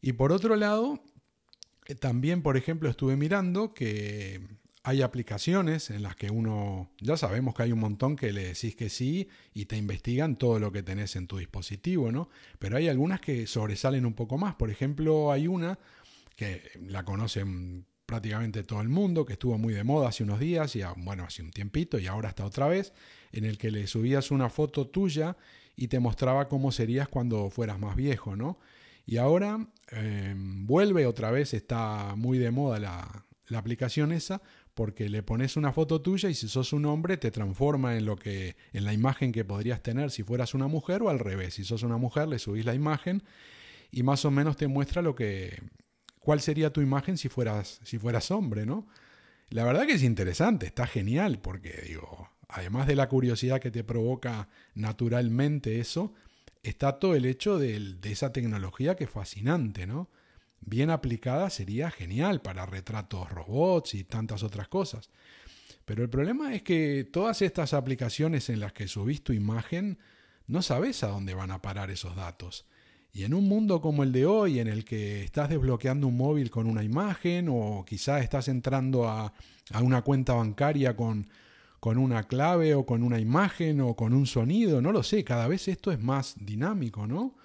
Y 0.00 0.12
por 0.12 0.32
otro 0.32 0.56
lado, 0.56 1.02
eh, 1.86 1.94
también, 1.94 2.42
por 2.42 2.56
ejemplo, 2.56 2.88
estuve 2.88 3.16
mirando 3.16 3.74
que 3.74 4.40
hay 4.86 5.02
aplicaciones 5.02 5.90
en 5.90 6.04
las 6.04 6.14
que 6.14 6.30
uno, 6.30 6.92
ya 7.00 7.16
sabemos 7.16 7.56
que 7.56 7.64
hay 7.64 7.72
un 7.72 7.80
montón 7.80 8.14
que 8.14 8.32
le 8.32 8.44
decís 8.44 8.76
que 8.76 8.88
sí 8.88 9.28
y 9.52 9.64
te 9.64 9.76
investigan 9.76 10.36
todo 10.36 10.60
lo 10.60 10.70
que 10.70 10.84
tenés 10.84 11.16
en 11.16 11.26
tu 11.26 11.38
dispositivo, 11.38 12.12
¿no? 12.12 12.28
Pero 12.60 12.76
hay 12.76 12.86
algunas 12.86 13.20
que 13.20 13.48
sobresalen 13.48 14.06
un 14.06 14.14
poco 14.14 14.38
más. 14.38 14.54
Por 14.54 14.70
ejemplo, 14.70 15.32
hay 15.32 15.48
una 15.48 15.78
que 16.36 16.62
la 16.86 17.04
conocen 17.04 17.84
prácticamente 18.06 18.62
todo 18.62 18.80
el 18.80 18.88
mundo, 18.88 19.26
que 19.26 19.32
estuvo 19.32 19.58
muy 19.58 19.74
de 19.74 19.82
moda 19.82 20.08
hace 20.08 20.22
unos 20.22 20.38
días, 20.38 20.76
y 20.76 20.82
bueno, 20.98 21.24
hace 21.24 21.42
un 21.42 21.50
tiempito 21.50 21.98
y 21.98 22.06
ahora 22.06 22.28
está 22.28 22.44
otra 22.44 22.68
vez, 22.68 22.92
en 23.36 23.44
el 23.44 23.58
que 23.58 23.70
le 23.70 23.86
subías 23.86 24.30
una 24.30 24.48
foto 24.48 24.86
tuya 24.86 25.36
y 25.76 25.88
te 25.88 26.00
mostraba 26.00 26.48
cómo 26.48 26.72
serías 26.72 27.08
cuando 27.08 27.50
fueras 27.50 27.78
más 27.78 27.96
viejo, 27.96 28.34
¿no? 28.34 28.58
Y 29.04 29.18
ahora 29.18 29.68
eh, 29.92 30.34
vuelve 30.36 31.06
otra 31.06 31.30
vez, 31.30 31.54
está 31.54 32.14
muy 32.16 32.38
de 32.38 32.50
moda 32.50 32.80
la, 32.80 33.26
la 33.48 33.58
aplicación 33.58 34.10
esa, 34.10 34.42
porque 34.74 35.08
le 35.08 35.22
pones 35.22 35.56
una 35.56 35.72
foto 35.72 36.02
tuya 36.02 36.28
y 36.28 36.34
si 36.34 36.48
sos 36.48 36.72
un 36.72 36.86
hombre 36.86 37.16
te 37.16 37.30
transforma 37.30 37.96
en 37.96 38.04
lo 38.04 38.16
que 38.16 38.56
en 38.72 38.84
la 38.84 38.92
imagen 38.92 39.32
que 39.32 39.44
podrías 39.44 39.82
tener 39.82 40.10
si 40.10 40.22
fueras 40.22 40.54
una 40.54 40.66
mujer 40.66 41.02
o 41.02 41.08
al 41.08 41.18
revés, 41.18 41.54
si 41.54 41.64
sos 41.64 41.82
una 41.82 41.96
mujer 41.98 42.28
le 42.28 42.38
subís 42.38 42.64
la 42.64 42.74
imagen 42.74 43.22
y 43.90 44.02
más 44.02 44.24
o 44.24 44.30
menos 44.30 44.56
te 44.56 44.66
muestra 44.66 45.02
lo 45.02 45.14
que 45.14 45.62
cuál 46.18 46.40
sería 46.40 46.72
tu 46.72 46.80
imagen 46.80 47.16
si 47.16 47.28
fueras 47.28 47.80
si 47.84 47.98
fueras 47.98 48.30
hombre, 48.30 48.66
¿no? 48.66 48.86
La 49.48 49.64
verdad 49.64 49.86
que 49.86 49.92
es 49.92 50.02
interesante, 50.02 50.66
está 50.66 50.86
genial 50.86 51.38
porque 51.38 51.82
digo, 51.86 52.28
además 52.48 52.86
de 52.86 52.96
la 52.96 53.08
curiosidad 53.08 53.60
que 53.60 53.70
te 53.70 53.84
provoca 53.84 54.48
naturalmente 54.74 55.80
eso, 55.80 56.14
está 56.62 56.98
todo 56.98 57.14
el 57.14 57.26
hecho 57.26 57.58
de, 57.58 57.96
esa 58.04 58.32
tecnología 58.32 58.96
que 58.96 59.04
es 59.04 59.10
fascinante, 59.10 59.86
¿no? 59.86 60.10
bien 60.60 60.90
aplicada 60.90 61.50
sería 61.50 61.90
genial 61.90 62.42
para 62.42 62.66
retratos 62.66 63.30
robots 63.30 63.94
y 63.94 64.04
tantas 64.04 64.42
otras 64.42 64.68
cosas. 64.68 65.10
Pero 65.84 66.02
el 66.02 66.10
problema 66.10 66.54
es 66.54 66.62
que 66.62 67.04
todas 67.04 67.42
estas 67.42 67.72
aplicaciones 67.72 68.48
en 68.48 68.58
las 68.58 68.72
que 68.72 68.88
subís 68.88 69.22
tu 69.22 69.32
imagen, 69.32 69.98
no 70.48 70.62
sabes 70.62 71.04
a 71.04 71.08
dónde 71.08 71.34
van 71.34 71.52
a 71.52 71.62
parar 71.62 71.90
esos 71.90 72.16
datos. 72.16 72.66
Y 73.12 73.24
en 73.24 73.34
un 73.34 73.48
mundo 73.48 73.80
como 73.80 74.02
el 74.02 74.12
de 74.12 74.26
hoy, 74.26 74.58
en 74.58 74.66
el 74.66 74.84
que 74.84 75.22
estás 75.22 75.48
desbloqueando 75.48 76.08
un 76.08 76.16
móvil 76.16 76.50
con 76.50 76.66
una 76.66 76.82
imagen 76.82 77.48
o 77.48 77.84
quizás 77.86 78.22
estás 78.22 78.48
entrando 78.48 79.08
a 79.08 79.32
una 79.80 80.02
cuenta 80.02 80.34
bancaria 80.34 80.96
con, 80.96 81.28
con 81.86 81.98
una 81.98 82.24
clave 82.24 82.74
o 82.74 82.84
con 82.84 83.04
una 83.04 83.20
imagen 83.20 83.80
o 83.80 83.94
con 83.94 84.12
un 84.12 84.26
sonido, 84.26 84.82
no 84.82 84.90
lo 84.90 85.04
sé, 85.04 85.22
cada 85.22 85.46
vez 85.46 85.68
esto 85.68 85.92
es 85.92 86.00
más 86.00 86.34
dinámico, 86.36 87.06
¿no? 87.06 87.36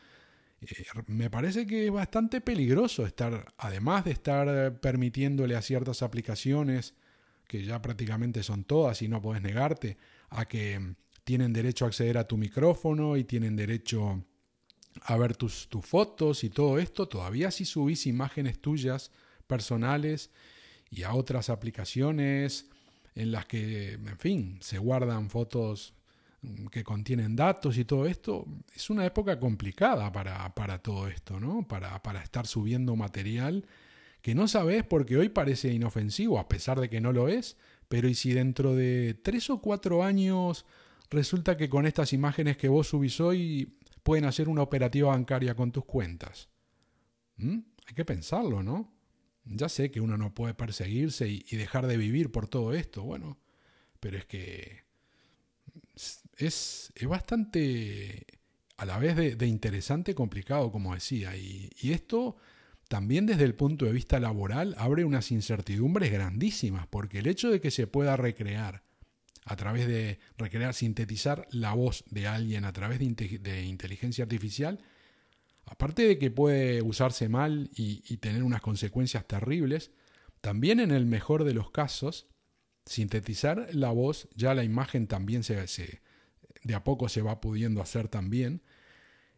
Eh, 0.62 0.84
me 1.06 1.30
parece 1.30 1.68
que 1.68 1.86
es 1.86 1.92
bastante 1.92 2.42
peligroso 2.42 3.06
estar, 3.06 3.54
además 3.60 4.04
de 4.04 4.10
estar 4.14 4.80
permitiéndole 4.80 5.56
a 5.56 5.62
ciertas 5.62 6.02
aplicaciones, 6.02 6.96
que 7.48 7.64
ya 7.64 7.84
prácticamente 7.84 8.42
son 8.42 8.64
todas 8.64 9.04
y 9.04 9.08
no 9.08 9.22
puedes 9.22 9.44
negarte, 9.44 9.98
a 10.32 10.46
que 10.46 10.96
tienen 11.24 11.54
derecho 11.54 11.86
a 11.86 11.90
acceder 11.90 12.18
a 12.18 12.28
tu 12.28 12.36
micrófono 12.36 13.18
y 13.18 13.26
tienen 13.26 13.56
derecho 13.56 14.26
a 15.04 15.18
ver 15.18 15.38
tus, 15.38 15.70
tus 15.70 15.86
fotos 15.86 16.44
y 16.44 16.50
todo 16.50 16.80
esto, 16.80 17.08
todavía 17.08 17.52
si 17.52 17.64
subís 17.64 18.08
imágenes 18.08 18.60
tuyas 18.60 19.12
personales 19.46 20.32
y 20.90 21.04
a 21.04 21.14
otras 21.14 21.52
aplicaciones 21.52 22.71
en 23.16 23.32
las 23.32 23.46
que, 23.46 23.94
en 23.94 24.18
fin, 24.18 24.58
se 24.62 24.78
guardan 24.78 25.30
fotos 25.30 25.94
que 26.72 26.84
contienen 26.84 27.36
datos 27.36 27.78
y 27.78 27.86
todo 27.86 28.08
esto, 28.08 28.48
es 28.76 28.90
una 28.90 29.06
época 29.06 29.40
complicada 29.40 30.12
para, 30.12 30.54
para 30.56 30.80
todo 30.80 31.08
esto, 31.08 31.40
¿no? 31.40 31.68
Para, 31.68 32.02
para, 32.02 32.24
estar 32.24 32.48
subiendo 32.48 32.96
material 32.96 33.66
que 34.24 34.34
no 34.34 34.48
sabes 34.48 34.84
porque 34.84 35.18
hoy 35.18 35.30
parece 35.30 35.72
inofensivo, 35.72 36.40
a 36.40 36.48
pesar 36.48 36.80
de 36.80 36.90
que 36.90 37.00
no 37.00 37.12
lo 37.12 37.28
es, 37.28 37.58
pero 37.88 38.08
¿y 38.08 38.16
si 38.16 38.34
dentro 38.34 38.76
de 38.76 39.20
tres 39.22 39.50
o 39.50 39.62
cuatro 39.62 40.04
años 40.04 40.66
resulta 41.10 41.58
que 41.58 41.70
con 41.70 41.86
estas 41.86 42.14
imágenes 42.14 42.58
que 42.58 42.70
vos 42.70 42.88
subís 42.88 43.20
hoy 43.20 43.78
pueden 44.02 44.26
hacer 44.26 44.50
una 44.50 44.64
operativa 44.64 45.10
bancaria 45.10 45.56
con 45.56 45.72
tus 45.72 45.86
cuentas? 45.86 46.50
¿Mm? 47.38 47.60
Hay 47.88 47.94
que 47.96 48.06
pensarlo, 48.06 48.64
¿no? 48.64 48.92
Ya 49.46 49.70
sé 49.70 49.92
que 49.92 50.02
uno 50.02 50.18
no 50.18 50.34
puede 50.34 50.54
perseguirse 50.54 51.28
y, 51.28 51.56
dejar 51.56 51.88
de 51.88 51.98
vivir 51.98 52.32
por 52.32 52.48
todo 52.48 52.74
esto, 52.74 53.04
bueno, 53.04 53.40
pero 54.00 54.18
es 54.18 54.26
que 54.26 54.84
es, 56.38 56.92
bastante 57.08 58.26
a 58.78 58.86
la 58.86 58.98
vez 58.98 59.16
de, 59.16 59.48
interesante 59.48 60.16
complicado, 60.16 60.72
como 60.72 60.94
decía. 60.94 61.36
Y, 61.36 61.70
esto 61.92 62.38
también 62.88 63.26
desde 63.26 63.46
el 63.46 63.56
punto 63.56 63.86
de 63.86 63.94
vista 63.94 64.20
laboral 64.20 64.76
abre 64.78 65.06
unas 65.06 65.32
incertidumbres 65.32 66.12
grandísimas, 66.12 66.88
porque 66.88 67.20
el 67.20 67.28
hecho 67.28 67.50
de 67.50 67.62
que 67.62 67.72
se 67.72 67.88
pueda 67.88 68.18
recrear 68.18 68.84
a 69.46 69.56
través 69.56 69.88
de 69.88 70.20
recrear, 70.38 70.74
sintetizar 70.74 71.48
la 71.52 71.74
voz 71.74 72.04
de 72.10 72.28
alguien 72.28 72.66
a 72.66 72.74
través 72.74 73.00
de, 73.00 73.64
inteligencia 73.64 74.24
artificial, 74.24 74.80
aparte 75.66 76.08
de 76.08 76.18
que 76.18 76.32
puede 76.32 76.82
usarse 76.82 77.30
mal 77.30 77.70
y, 77.76 78.18
tener 78.18 78.44
unas 78.44 78.62
consecuencias 78.62 79.28
terribles, 79.28 79.92
también 80.42 80.80
en 80.80 80.92
el 80.92 81.06
mejor 81.06 81.44
de 81.44 81.54
los 81.54 81.72
casos, 81.72 82.28
sintetizar 82.86 83.70
la 83.74 83.92
voz, 83.92 84.28
ya 84.36 84.54
la 84.54 84.64
imagen 84.64 85.08
también 85.08 85.44
se, 85.44 85.68
se, 85.68 86.02
de 86.64 86.76
a 86.76 86.84
poco 86.84 87.10
se 87.10 87.22
va 87.22 87.42
pudiendo 87.42 87.82
hacer 87.82 88.08
también, 88.08 88.64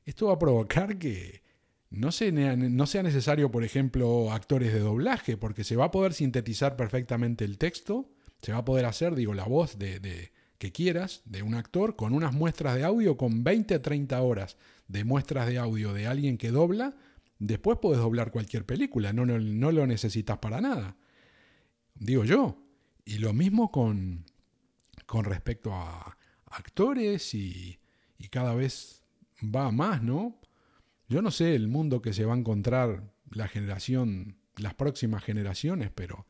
esto 0.06 0.28
va 0.28 0.34
a 0.34 0.40
provocar 0.40 0.98
que 0.98 1.44
no, 1.90 2.10
no 2.10 2.88
sea 2.88 3.04
necesario, 3.04 3.52
por 3.52 3.64
ejemplo, 3.64 4.32
actores 4.32 4.74
de 4.74 4.80
doblaje, 4.80 5.38
porque 5.38 5.64
se 5.64 5.76
va 5.76 5.86
a 5.86 5.92
poder 5.92 6.14
sintetizar 6.14 6.76
perfectamente 6.76 7.46
el 7.46 7.58
texto, 7.58 8.10
se 8.42 8.52
va 8.52 8.60
a 8.60 8.66
poder 8.66 8.86
hacer, 8.86 9.16
digo, 9.16 9.34
la 9.34 9.46
voz 9.46 9.78
de, 9.78 10.00
de 10.00 10.32
que 10.58 10.72
quieras 10.72 11.22
de 11.26 11.44
un 11.44 11.56
actor 11.56 11.96
con 11.96 12.14
unas 12.14 12.34
muestras 12.34 12.76
de 12.76 12.84
audio, 12.84 13.18
con 13.18 13.44
20 13.44 13.80
30 13.80 14.22
horas 14.22 14.58
de 14.88 15.04
muestras 15.04 15.48
de 15.48 15.58
audio 15.58 15.94
de 15.94 16.08
alguien 16.08 16.38
que 16.38 16.52
dobla, 16.52 16.96
después 17.40 17.80
puedes 17.82 18.00
doblar 18.00 18.32
cualquier 18.32 18.66
película, 18.66 19.14
no, 19.14 19.26
no, 19.26 19.40
no 19.40 19.72
lo 19.72 19.88
necesitas 19.88 20.38
para 20.40 20.62
nada. 20.62 20.98
Digo 21.96 22.24
yo. 22.26 22.60
Y 23.06 23.18
lo 23.18 23.34
mismo 23.34 23.72
con, 23.72 24.26
con 25.06 25.26
respecto 25.26 25.74
a, 25.74 26.18
actores 26.46 27.34
y, 27.34 27.80
y 28.20 28.28
cada 28.28 28.54
vez 28.54 29.04
va 29.44 29.72
más, 29.72 30.04
¿no? 30.04 30.40
Yo 31.10 31.22
no 31.22 31.32
sé 31.32 31.56
el 31.56 31.68
mundo 31.68 32.02
que 32.02 32.14
se 32.14 32.26
va 32.26 32.36
a 32.36 32.38
encontrar 32.38 33.12
la 33.32 33.48
generación, 33.48 34.38
las 34.58 34.76
próximas 34.76 35.24
generaciones, 35.24 35.90
pero 35.94 36.28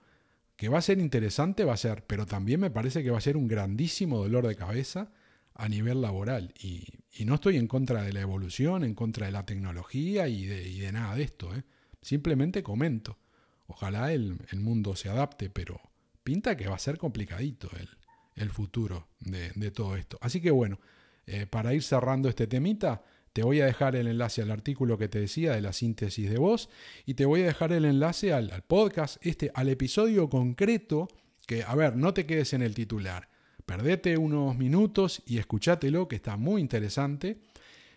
que 0.56 0.70
va 0.70 0.78
a 0.78 0.82
ser 0.82 1.00
interesante 1.00 1.66
va 1.66 1.74
a 1.74 1.78
ser, 1.78 2.06
pero 2.06 2.26
también 2.26 2.60
me 2.60 2.72
parece 2.72 3.04
que 3.04 3.12
va 3.12 3.18
a 3.18 3.22
ser 3.22 3.38
un 3.38 3.48
grandísimo 3.48 4.18
dolor 4.18 4.48
de 4.48 4.56
cabeza 4.56 5.12
a 5.56 5.70
nivel 5.70 6.02
laboral. 6.02 6.54
Y, 6.60 6.86
no 7.26 7.36
estoy 7.36 7.58
en 7.58 7.68
contra 7.68 8.02
de 8.02 8.12
la 8.12 8.22
evolución, 8.22 8.84
en 8.84 8.96
contra 8.96 9.28
de 9.28 9.32
la 9.32 9.46
tecnología 9.46 10.28
y 10.28 10.46
de, 10.46 10.68
y 10.68 10.80
de 10.80 10.92
nada 10.92 11.16
de 11.16 11.24
esto. 11.24 11.54
¿eh? 11.56 11.64
Simplemente 12.02 12.64
comento. 12.64 13.20
Ojalá 13.68 14.12
el, 14.12 14.40
mundo 14.54 14.96
se 14.96 15.10
adapte, 15.10 15.50
pero 15.50 15.80
pinta 16.24 16.58
que 16.58 16.68
va 16.68 16.76
a 16.76 16.80
ser 16.80 16.98
complicadito 16.98 17.70
el, 17.80 17.90
el 18.36 18.50
futuro 18.50 19.08
de, 19.20 19.72
todo 19.72 19.96
esto. 19.96 20.18
Así 20.22 20.42
que 20.42 20.52
bueno, 20.52 20.80
eh, 21.28 21.46
para 21.46 21.74
ir 21.74 21.84
cerrando 21.84 22.30
este 22.30 22.48
temita, 22.48 23.04
te 23.32 23.44
voy 23.44 23.62
a 23.62 23.66
dejar 23.66 23.96
el 23.96 24.08
enlace 24.08 24.42
al 24.42 24.52
artículo 24.52 24.98
que 24.98 25.08
te 25.08 25.20
decía 25.20 25.54
de 25.54 25.62
la 25.62 25.74
síntesis 25.74 26.30
de 26.30 26.38
voz 26.38 26.70
y 27.06 27.14
te 27.14 27.26
voy 27.26 27.42
a 27.42 27.46
dejar 27.46 27.72
el 27.74 27.86
enlace 27.86 28.34
al, 28.34 28.52
al 28.52 28.64
podcast, 28.64 29.18
este, 29.26 29.52
al 29.54 29.70
episodio 29.70 30.30
concreto 30.30 31.08
que, 31.48 31.64
a 31.64 31.76
ver, 31.76 31.96
no 31.96 32.14
te 32.14 32.26
quedes 32.26 32.54
en 32.54 32.62
el 32.62 32.76
titular. 32.76 33.30
Perdete 33.66 34.18
unos 34.18 34.58
minutos 34.58 35.22
y 35.26 35.38
escúchatelo, 35.38 36.08
que 36.08 36.16
está 36.18 36.38
muy 36.38 36.62
interesante. 36.62 37.38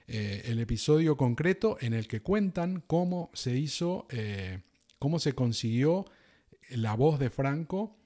eh, 0.08 0.42
el 0.46 0.60
episodio 0.60 1.16
concreto 1.16 1.78
en 1.80 1.92
el 1.92 2.06
que 2.06 2.20
cuentan 2.22 2.80
cómo 2.86 3.30
se 3.34 3.56
hizo, 3.56 4.06
eh, 4.10 4.60
cómo 5.00 5.18
se 5.18 5.32
consiguió 5.32 6.04
la 6.70 6.94
voz 6.94 7.18
de 7.18 7.30
Franco 7.30 7.96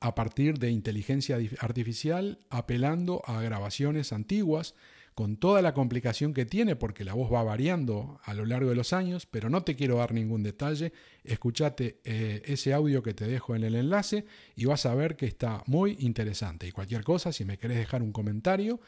a 0.00 0.14
partir 0.14 0.58
de 0.58 0.70
inteligencia 0.70 1.38
artificial, 1.60 2.38
apelando 2.50 3.22
a 3.24 3.40
grabaciones 3.40 4.12
antiguas, 4.12 4.74
con 5.14 5.36
toda 5.36 5.62
la 5.62 5.74
complicación 5.74 6.34
que 6.34 6.44
tiene, 6.44 6.74
porque 6.74 7.04
la 7.04 7.14
voz 7.14 7.32
va 7.32 7.42
variando 7.44 8.20
a 8.24 8.34
lo 8.34 8.44
largo 8.44 8.70
de 8.70 8.76
los 8.76 8.92
años, 8.92 9.26
pero 9.26 9.48
no 9.48 9.62
te 9.62 9.76
quiero 9.76 9.98
dar 9.98 10.12
ningún 10.12 10.42
detalle. 10.42 10.92
Escúchate 11.22 12.00
eh, 12.04 12.42
ese 12.46 12.74
audio 12.74 13.02
que 13.02 13.14
te 13.14 13.26
dejo 13.26 13.54
en 13.54 13.62
el 13.62 13.76
enlace 13.76 14.26
y 14.56 14.64
vas 14.64 14.86
a 14.86 14.94
ver 14.94 15.16
que 15.16 15.26
está 15.26 15.62
muy 15.66 15.96
interesante. 16.00 16.66
Y 16.66 16.72
cualquier 16.72 17.04
cosa, 17.04 17.32
si 17.32 17.44
me 17.44 17.58
querés 17.58 17.78
dejar 17.78 18.02
un 18.02 18.12
comentario, 18.12 18.80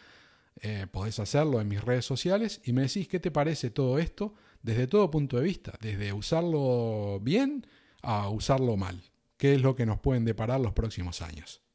eh, 0.62 0.87
podés 0.90 1.21
hacerlo 1.21 1.61
en 1.61 1.68
mis 1.68 1.83
redes 1.83 2.04
sociales 2.04 2.61
y 2.64 2.73
me 2.73 2.83
decís 2.83 3.06
qué 3.06 3.21
te 3.21 3.30
parece 3.30 3.71
todo 3.71 3.99
esto 3.99 4.35
desde 4.62 4.88
todo 4.88 5.11
punto 5.11 5.37
de 5.37 5.45
vista, 5.45 5.78
desde 5.80 6.12
usarlo 6.12 7.21
bien 7.23 7.66
a 8.02 8.28
usarlo 8.30 8.76
mal, 8.76 9.00
qué 9.37 9.54
es 9.54 9.62
lo 9.62 9.76
que 9.76 9.87
nos 9.87 10.00
pueden 10.00 10.25
deparar 10.25 10.61
los 10.61 10.73
próximos 10.73 11.23
años. 11.23 11.65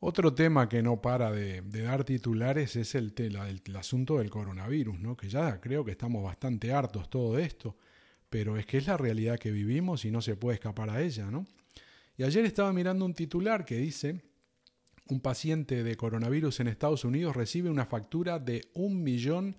Otro 0.00 0.32
tema 0.32 0.68
que 0.68 0.80
no 0.80 1.00
para 1.00 1.32
de, 1.32 1.60
dar 1.60 2.04
titulares 2.04 2.76
es 2.76 2.94
el, 2.94 3.12
asunto 3.76 4.18
del 4.18 4.30
coronavirus, 4.30 5.00
¿no? 5.00 5.16
que 5.16 5.28
ya 5.28 5.60
creo 5.60 5.84
que 5.84 5.90
estamos 5.90 6.22
bastante 6.22 6.72
hartos 6.72 7.10
todo 7.10 7.36
esto, 7.36 7.76
pero 8.30 8.56
es 8.56 8.66
que 8.66 8.78
es 8.78 8.86
la 8.86 8.96
realidad 8.96 9.38
que 9.38 9.50
vivimos 9.50 10.04
y 10.04 10.12
no 10.12 10.22
se 10.22 10.36
puede 10.36 10.54
escapar 10.54 10.90
a 10.90 11.02
ella. 11.02 11.30
¿no? 11.32 11.46
Y 12.16 12.22
ayer 12.22 12.44
estaba 12.44 12.72
mirando 12.72 13.04
un 13.04 13.14
titular 13.14 13.64
que 13.64 13.76
dice, 13.76 14.22
un 15.08 15.20
paciente 15.20 15.82
de 15.82 15.96
coronavirus 15.96 16.60
en 16.60 16.68
Estados 16.68 17.04
Unidos 17.04 17.34
recibe 17.34 17.68
una 17.68 17.86
factura 17.86 18.38
de 18.38 18.68
un 18.74 19.02
millón 19.02 19.56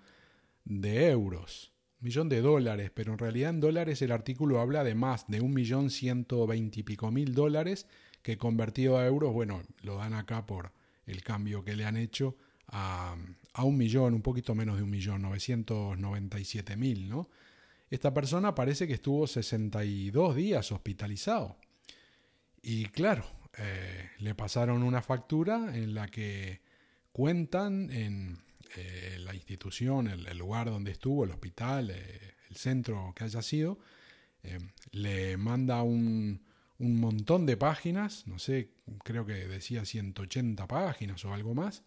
de 0.64 1.10
euros, 1.10 1.74
un 2.00 2.06
millón 2.06 2.30
de 2.30 2.40
dólares, 2.40 2.92
pero 2.94 3.12
en 3.12 3.20
realidad 3.20 3.50
en 3.50 3.60
dólares 3.60 4.02
el 4.02 4.14
artículo 4.14 4.62
habla 4.62 4.86
de 4.86 4.96
más, 4.96 5.28
de 5.28 5.42
un 5.42 5.54
millón 5.54 5.90
ciento 5.90 6.48
veinte 6.48 6.80
y 6.80 6.84
pico 6.84 7.12
mil 7.12 7.34
dólares, 7.34 7.88
que 8.22 8.38
convertido 8.38 8.98
a 8.98 9.06
euros, 9.06 9.34
bueno, 9.34 9.62
lo 9.82 9.98
dan 9.98 10.14
acá 10.14 10.46
por 10.46 10.72
el 11.06 11.24
cambio 11.24 11.64
que 11.64 11.76
le 11.76 11.86
han 11.86 11.98
hecho 11.98 12.38
a, 12.68 13.16
un 13.64 13.78
millón, 13.78 14.14
un 14.14 14.22
poquito 14.22 14.56
menos 14.56 14.78
de 14.78 14.84
un 14.84 14.90
millón, 14.90 15.22
997 15.24 16.78
mil, 16.78 17.10
¿no? 17.10 17.30
Esta 17.90 18.14
persona 18.14 18.54
parece 18.54 18.88
que 18.88 18.94
estuvo 18.94 19.26
62 19.26 20.36
días 20.36 20.72
hospitalizado. 20.72 21.58
Y 22.62 22.86
claro, 22.86 23.26
eh, 23.58 24.12
le 24.20 24.36
pasaron 24.36 24.84
una 24.84 25.02
factura 25.02 25.76
en 25.76 25.96
la 25.96 26.08
que 26.08 26.62
cuentan 27.12 27.90
en 27.90 28.38
eh, 28.76 29.18
la 29.20 29.34
institución, 29.34 30.08
el, 30.08 30.38
lugar 30.38 30.70
donde 30.70 30.92
estuvo, 30.92 31.24
el 31.24 31.32
hospital, 31.32 31.90
eh, 31.90 32.36
el 32.50 32.56
centro 32.58 33.12
que 33.16 33.24
haya 33.24 33.42
sido, 33.42 33.80
le 34.92 35.36
manda 35.36 35.82
un, 35.82 36.42
un 36.80 37.00
montón 37.00 37.46
de 37.46 37.58
páginas, 37.58 38.26
no 38.26 38.40
sé, 38.40 38.72
creo 39.04 39.26
que 39.26 39.34
decía 39.34 39.86
180 39.86 40.68
páginas 40.68 41.24
o 41.26 41.34
algo 41.34 41.54
más, 41.54 41.84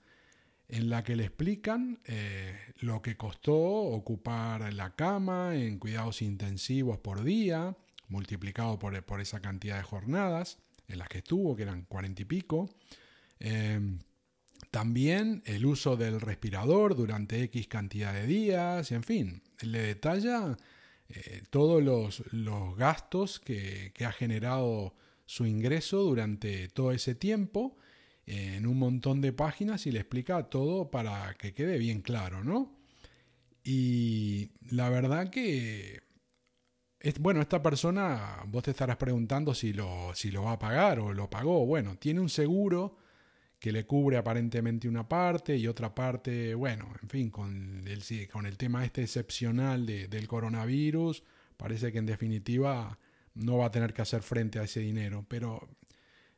en 0.69 0.89
la 0.89 1.03
que 1.03 1.17
le 1.17 1.25
explican 1.25 2.01
eh, 2.05 2.57
lo 2.81 3.03
que 3.03 3.17
costó 3.17 3.55
ocupar 3.55 4.73
la 4.73 4.95
cama 4.95 5.57
en 5.57 5.79
cuidados 5.79 6.23
intensivos 6.23 6.99
por 6.99 7.25
día, 7.25 7.77
multiplicado 8.09 8.79
por, 8.79 9.03
por 9.05 9.21
esa 9.21 9.41
cantidad 9.41 9.79
de 9.79 9.83
jornadas 9.83 10.59
en 10.89 10.99
las 10.99 11.09
que 11.09 11.19
estuvo, 11.19 11.57
que 11.57 11.63
eran 11.63 11.83
cuarenta 11.83 12.23
y 12.23 12.25
pico. 12.27 12.71
Em, 13.41 13.99
también 14.71 15.43
el 15.47 15.67
uso 15.67 15.97
del 15.97 16.21
respirador 16.21 16.95
durante 16.95 17.43
X 17.43 17.67
cantidad 17.67 18.13
de 18.13 18.27
días, 18.27 18.93
en 18.93 19.03
fin, 19.03 19.43
le 19.61 19.81
detalla 19.81 20.57
eh, 21.15 21.43
todos 21.51 21.83
los, 21.83 22.77
gastos 22.77 23.41
que, 23.41 23.93
ha 24.05 24.13
generado 24.13 24.95
su 25.27 25.47
ingreso 25.47 25.99
durante 26.03 26.69
todo 26.69 26.93
ese 26.93 27.15
tiempo 27.15 27.77
eh, 28.27 28.55
en 28.57 28.67
un 28.67 28.79
montón 28.79 29.21
de 29.21 29.33
páginas 29.33 29.87
y 29.87 29.93
le 29.93 30.01
explica 30.01 30.45
todo 30.45 30.91
para 30.91 31.35
que 31.35 31.53
quede 31.53 31.79
bien 31.79 32.01
claro, 32.03 32.45
¿no? 32.45 32.77
Y 33.65 34.51
la 34.71 34.89
verdad 34.91 35.31
que, 35.31 36.03
es, 36.99 37.19
bueno, 37.19 37.41
esta 37.41 37.63
persona, 37.63 38.43
vos 38.47 38.63
te 38.63 38.71
estarás 38.71 38.97
preguntando 38.97 39.55
si 39.55 39.73
lo, 39.73 40.15
si 40.15 40.31
lo 40.31 40.45
va 40.45 40.53
a 40.53 40.59
pagar 40.59 40.99
o 40.99 41.13
lo 41.13 41.29
pagó. 41.29 41.67
Bueno, 41.67 41.97
tiene 41.99 42.21
un 42.21 42.29
seguro 42.29 42.97
que 43.63 43.71
le 43.71 43.87
cubre 43.87 44.17
aparentemente 44.17 44.89
una 44.89 45.09
parte 45.09 45.57
y 45.57 45.69
otra 45.69 45.95
parte, 45.95 46.53
bueno, 46.53 46.93
en 47.01 47.09
fin, 47.09 47.31
con 47.31 47.85
el, 47.87 48.29
con 48.29 48.45
el 48.45 48.57
tema 48.57 48.85
este 48.85 49.03
excepcional 49.03 49.87
del 49.87 50.27
coronavirus, 50.27 51.23
parece 51.57 51.93
que 51.93 51.99
en 51.99 52.07
definitiva 52.07 52.99
no 53.35 53.59
va 53.59 53.67
a 53.67 53.71
tener 53.71 53.95
que 53.95 54.03
hacer 54.03 54.23
frente 54.23 54.59
a 54.59 54.65
ese 54.65 54.81
dinero. 54.81 55.25
Pero 55.29 55.69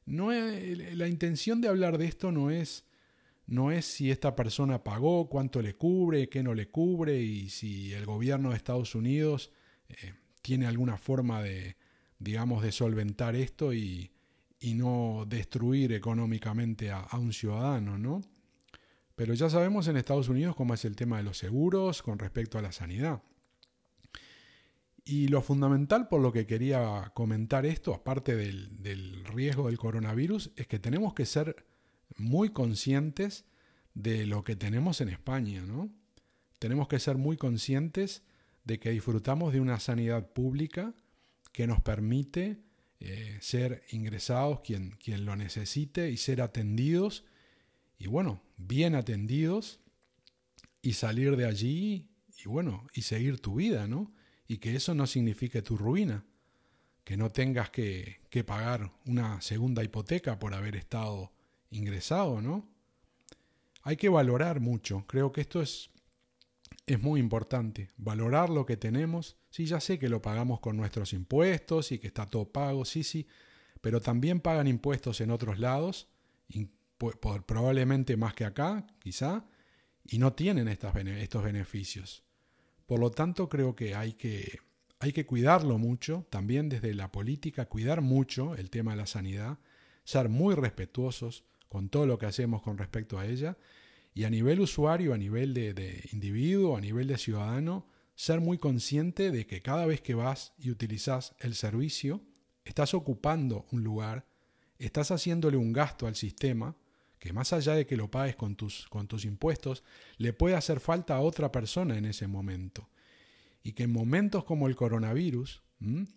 no 0.04 0.32
la 0.32 1.08
intención 1.08 1.62
de 1.62 1.68
hablar 1.68 1.96
de 1.96 2.04
esto 2.08 2.30
no 2.30 2.50
es, 2.50 2.84
no 3.46 3.72
es 3.72 3.86
si 3.86 4.10
esta 4.10 4.36
persona 4.36 4.84
pagó, 4.84 5.30
cuánto 5.30 5.62
le 5.62 5.72
cubre, 5.72 6.28
qué 6.28 6.42
no 6.42 6.52
le 6.52 6.68
cubre 6.68 7.22
y 7.22 7.48
si 7.48 7.94
el 7.94 8.04
gobierno 8.04 8.50
de 8.50 8.56
Estados 8.56 8.94
Unidos 8.94 9.50
eh, 9.88 10.12
tiene 10.42 10.66
alguna 10.66 10.98
forma 10.98 11.42
de, 11.42 11.78
digamos, 12.18 12.62
de 12.62 12.70
solventar 12.70 13.34
esto 13.34 13.72
y, 13.72 14.10
y 14.64 14.72
no 14.72 15.26
destruir 15.28 15.92
económicamente 15.92 16.90
a, 16.90 17.06
un 17.18 17.34
ciudadano, 17.34 17.98
¿no? 17.98 18.22
Pero 19.14 19.34
ya 19.34 19.50
sabemos 19.50 19.88
en 19.88 19.98
Estados 19.98 20.30
Unidos 20.30 20.56
cómo 20.56 20.72
es 20.72 20.86
el 20.86 20.96
tema 20.96 21.18
de 21.18 21.22
los 21.22 21.36
seguros 21.36 22.02
con 22.02 22.18
respecto 22.18 22.56
a 22.56 22.62
la 22.62 22.72
sanidad. 22.72 23.22
Y 25.04 25.28
lo 25.28 25.42
fundamental 25.42 26.08
por 26.08 26.22
lo 26.22 26.32
que 26.32 26.46
quería 26.46 27.12
comentar 27.12 27.66
esto, 27.66 27.92
aparte 27.92 28.36
del, 28.36 28.82
del, 28.82 29.26
riesgo 29.26 29.66
del 29.66 29.76
coronavirus, 29.76 30.50
es 30.56 30.66
que 30.66 30.78
tenemos 30.78 31.12
que 31.12 31.26
ser 31.26 31.66
muy 32.16 32.48
conscientes 32.48 33.44
de 33.92 34.24
lo 34.24 34.44
que 34.44 34.56
tenemos 34.56 35.02
en 35.02 35.10
España, 35.10 35.62
¿no? 35.66 35.90
Tenemos 36.58 36.88
que 36.88 37.00
ser 37.00 37.18
muy 37.18 37.36
conscientes 37.36 38.22
de 38.64 38.80
que 38.80 38.92
disfrutamos 38.92 39.52
de 39.52 39.60
una 39.60 39.78
sanidad 39.78 40.32
pública 40.32 40.94
que 41.52 41.66
nos 41.66 41.82
permite 41.82 42.63
eh, 43.06 43.38
ser 43.40 43.84
ingresados 43.90 44.60
quien, 44.60 44.92
quien 44.92 45.26
lo 45.26 45.36
necesite 45.36 46.10
y 46.10 46.16
ser 46.16 46.40
atendidos 46.40 47.24
y 47.98 48.06
bueno, 48.06 48.42
bien 48.56 48.94
atendidos 48.94 49.80
y 50.80 50.94
salir 50.94 51.36
de 51.36 51.46
allí 51.46 52.08
y 52.42 52.48
bueno, 52.48 52.86
y 52.94 53.02
seguir 53.02 53.40
tu 53.40 53.56
vida, 53.56 53.86
¿no? 53.86 54.12
Y 54.46 54.58
que 54.58 54.74
eso 54.74 54.94
no 54.94 55.06
signifique 55.06 55.62
tu 55.62 55.76
ruina, 55.76 56.24
que 57.04 57.16
no 57.16 57.30
tengas 57.30 57.70
que, 57.70 58.20
que 58.30 58.42
pagar 58.42 58.92
una 59.06 59.40
segunda 59.40 59.84
hipoteca 59.84 60.38
por 60.38 60.54
haber 60.54 60.74
estado 60.76 61.32
ingresado, 61.70 62.40
¿no? 62.40 62.68
Hay 63.82 63.96
que 63.96 64.08
valorar 64.08 64.60
mucho, 64.60 65.04
creo 65.06 65.30
que 65.30 65.42
esto 65.42 65.60
es, 65.60 65.90
es 66.86 67.00
muy 67.02 67.20
importante, 67.20 67.90
valorar 67.96 68.48
lo 68.48 68.64
que 68.64 68.76
tenemos 68.76 69.36
Sí, 69.54 69.66
ya 69.66 69.78
sé 69.78 70.00
que 70.00 70.08
lo 70.08 70.20
pagamos 70.20 70.58
con 70.58 70.76
nuestros 70.76 71.12
impuestos 71.12 71.92
y 71.92 72.00
que 72.00 72.08
está 72.08 72.26
todo 72.26 72.50
pago, 72.50 72.84
sí, 72.84 73.04
sí, 73.04 73.28
pero 73.80 74.00
también 74.00 74.40
pagan 74.40 74.66
impuestos 74.66 75.20
en 75.20 75.30
otros 75.30 75.60
lados, 75.60 76.08
probablemente 77.46 78.16
más 78.16 78.34
que 78.34 78.46
acá, 78.46 78.84
quizá, 78.98 79.44
y 80.08 80.18
no 80.18 80.32
tienen 80.32 80.66
estos 80.66 80.92
beneficios. 81.44 82.24
Por 82.86 82.98
lo 82.98 83.12
tanto, 83.12 83.48
creo 83.48 83.76
que 83.76 83.94
hay 83.94 84.14
que, 84.14 84.58
hay 84.98 85.12
que 85.12 85.24
cuidarlo 85.24 85.78
mucho, 85.78 86.26
también 86.30 86.68
desde 86.68 86.92
la 86.92 87.12
política, 87.12 87.66
cuidar 87.66 88.00
mucho 88.00 88.56
el 88.56 88.70
tema 88.70 88.90
de 88.90 88.96
la 88.96 89.06
sanidad, 89.06 89.60
ser 90.02 90.28
muy 90.28 90.56
respetuosos 90.56 91.44
con 91.68 91.90
todo 91.90 92.06
lo 92.06 92.18
que 92.18 92.26
hacemos 92.26 92.60
con 92.60 92.76
respecto 92.76 93.20
a 93.20 93.26
ella, 93.26 93.56
y 94.14 94.24
a 94.24 94.30
nivel 94.30 94.58
usuario, 94.58 95.14
a 95.14 95.16
nivel 95.16 95.54
de, 95.54 95.74
de 95.74 96.08
individuo, 96.10 96.76
a 96.76 96.80
nivel 96.80 97.06
de 97.06 97.18
ciudadano, 97.18 97.93
ser 98.14 98.40
muy 98.40 98.58
consciente 98.58 99.30
de 99.30 99.46
que 99.46 99.62
cada 99.62 99.86
vez 99.86 100.00
que 100.00 100.14
vas 100.14 100.52
y 100.58 100.70
utilizas 100.70 101.34
el 101.40 101.54
servicio, 101.54 102.22
estás 102.64 102.94
ocupando 102.94 103.66
un 103.72 103.82
lugar, 103.82 104.26
estás 104.78 105.10
haciéndole 105.10 105.56
un 105.56 105.72
gasto 105.72 106.06
al 106.06 106.16
sistema, 106.16 106.76
que 107.18 107.32
más 107.32 107.52
allá 107.52 107.74
de 107.74 107.86
que 107.86 107.96
lo 107.96 108.10
pagues 108.10 108.36
con 108.36 108.54
tus, 108.54 108.86
con 108.88 109.08
tus 109.08 109.24
impuestos, 109.24 109.82
le 110.18 110.32
puede 110.32 110.56
hacer 110.56 110.80
falta 110.80 111.16
a 111.16 111.20
otra 111.20 111.50
persona 111.50 111.96
en 111.96 112.04
ese 112.04 112.26
momento. 112.26 112.88
Y 113.62 113.72
que 113.72 113.84
en 113.84 113.92
momentos 113.92 114.44
como 114.44 114.68
el 114.68 114.76
coronavirus, 114.76 115.62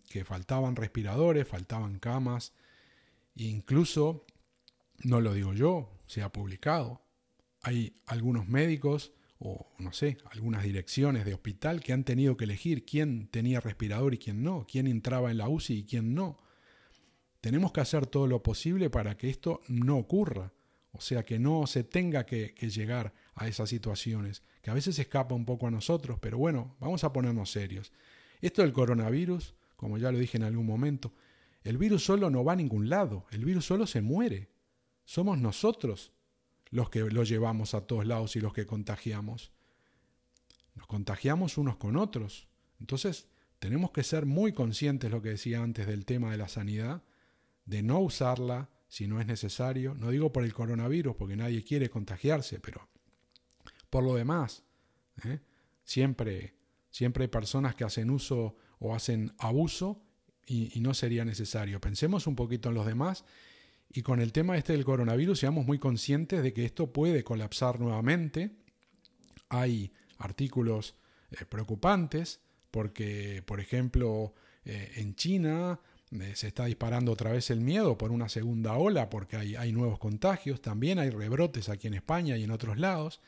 que 0.10 0.26
faltaban 0.26 0.76
respiradores, 0.76 1.48
faltaban 1.48 2.00
camas, 2.00 2.54
e 3.36 3.44
incluso, 3.44 4.26
no 5.04 5.22
lo 5.22 5.34
digo 5.34 5.54
yo, 5.54 5.90
se 6.08 6.22
ha 6.22 6.32
publicado, 6.32 7.02
hay 7.62 8.02
algunos 8.06 8.48
médicos 8.48 9.14
o 9.40 9.68
no 9.78 9.94
sé, 9.94 10.18
algunas 10.32 10.64
direcciones 10.64 11.26
de 11.26 11.34
hospital 11.34 11.82
que 11.82 11.94
han 11.94 12.04
tenido 12.04 12.38
que 12.38 12.46
elegir 12.46 12.86
quién 12.86 13.28
tenía 13.28 13.60
respirador 13.60 14.14
y 14.14 14.18
quién 14.18 14.44
no, 14.44 14.66
quién 14.70 14.88
entraba 14.88 15.32
en 15.32 15.38
la 15.38 15.48
UCI 15.48 15.80
y 15.80 15.84
quién 15.84 16.16
no. 16.16 16.40
Tenemos 17.42 17.72
que 17.72 17.82
hacer 17.82 18.08
todo 18.08 18.28
lo 18.28 18.42
posible 18.42 18.90
para 18.90 19.16
que 19.16 19.30
esto 19.30 19.62
no 19.68 19.98
ocurra, 19.98 20.54
o 20.92 21.02
sea, 21.02 21.24
que 21.24 21.38
no 21.38 21.68
se 21.68 21.84
tenga 21.84 22.26
que, 22.26 22.54
llegar 22.70 23.14
a 23.36 23.48
esas 23.48 23.70
situaciones, 23.70 24.42
que 24.62 24.72
a 24.72 24.74
veces 24.74 24.98
escapa 24.98 25.36
un 25.36 25.46
poco 25.46 25.68
a 25.68 25.72
nosotros, 25.72 26.18
pero 26.20 26.40
bueno, 26.40 26.76
vamos 26.80 27.04
a 27.04 27.14
ponernos 27.14 27.52
serios. 27.52 27.94
Esto 28.42 28.64
del 28.64 28.74
coronavirus, 28.74 29.54
como 29.76 30.00
ya 30.00 30.12
lo 30.12 30.18
dije 30.18 30.38
en 30.38 30.44
algún 30.44 30.66
momento, 30.66 31.14
el 31.64 31.78
virus 31.78 32.04
solo 32.04 32.30
no 32.32 32.44
va 32.44 32.54
a 32.54 32.58
ningún 32.58 32.90
lado, 32.90 33.28
el 33.32 33.46
virus 33.46 33.66
solo 33.66 33.86
se 33.86 34.02
muere. 34.02 34.50
Somos 35.06 35.38
nosotros 35.38 36.12
los 36.70 36.90
que 36.90 37.00
lo 37.00 37.24
llevamos 37.24 37.74
a 37.74 37.82
todos 37.82 38.06
lados 38.06 38.36
y 38.36 38.42
los 38.42 38.54
que 38.54 38.66
contagiamos. 38.66 39.52
Nos 40.76 40.88
contagiamos 40.88 41.58
unos 41.58 41.78
con 41.78 41.98
otros. 41.98 42.48
Entonces, 42.80 43.28
tenemos 43.60 43.92
que 43.92 44.04
ser 44.04 44.26
muy 44.26 44.54
conscientes, 44.54 45.10
lo 45.10 45.22
que 45.22 45.30
decía 45.30 45.62
antes 45.64 45.88
del 45.88 46.06
tema 46.06 46.32
de 46.32 46.38
la 46.38 46.48
sanidad, 46.48 47.04
de 47.66 47.82
no 47.82 48.00
usarla 48.00 48.70
si 48.88 49.08
no 49.08 49.20
es 49.20 49.28
necesario. 49.28 49.96
No 49.96 50.12
digo 50.12 50.32
por 50.32 50.44
el 50.44 50.54
coronavirus, 50.54 51.16
porque 51.16 51.36
nadie 51.36 51.64
quiere 51.64 51.90
contagiarse, 51.90 52.60
pero 52.60 52.88
por 53.90 54.04
lo 54.04 54.16
demás, 54.16 54.64
¿eh? 55.24 55.40
siempre, 55.84 56.56
siempre 56.90 57.24
hay 57.24 57.30
personas 57.30 57.76
que 57.76 57.84
hacen 57.84 58.10
uso 58.10 58.56
o 58.80 58.94
hacen 58.94 59.34
abuso 59.40 60.04
y, 60.46 60.78
y 60.78 60.82
no 60.82 60.94
sería 60.94 61.26
necesario. 61.26 61.82
Pensemos 61.82 62.28
un 62.28 62.36
poquito 62.36 62.70
en 62.70 62.76
los 62.76 62.86
demás 62.86 63.26
y 63.90 64.02
con 64.02 64.20
el 64.20 64.32
tema 64.34 64.58
este 64.58 64.74
del 64.74 64.86
coronavirus 64.86 65.40
seamos 65.40 65.66
muy 65.66 65.80
conscientes 65.80 66.44
de 66.44 66.54
que 66.54 66.66
esto 66.66 66.92
puede 66.92 67.24
colapsar 67.24 67.80
nuevamente. 67.80 68.52
Hay 69.50 69.94
artículos 70.18 70.96
eh, 71.32 71.46
preocupantes 71.46 72.42
porque, 72.72 73.44
por 73.46 73.60
ejemplo, 73.60 74.34
eh, 74.66 74.94
en 74.98 75.16
China 75.16 75.80
eh, 76.12 76.34
se 76.36 76.48
está 76.48 76.66
disparando 76.66 77.12
otra 77.12 77.32
vez 77.32 77.50
el 77.50 77.62
miedo 77.62 77.98
por 77.98 78.12
una 78.12 78.30
segunda 78.30 78.74
ola 78.74 79.10
porque 79.10 79.38
hay, 79.38 79.56
hay 79.56 79.72
nuevos 79.72 80.00
contagios, 80.00 80.62
también 80.62 81.00
hay 81.00 81.10
rebrotes 81.10 81.70
aquí 81.70 81.88
en 81.88 81.94
España 81.94 82.38
y 82.38 82.44
en 82.44 82.52
otros 82.52 82.78
lados. 82.78 83.22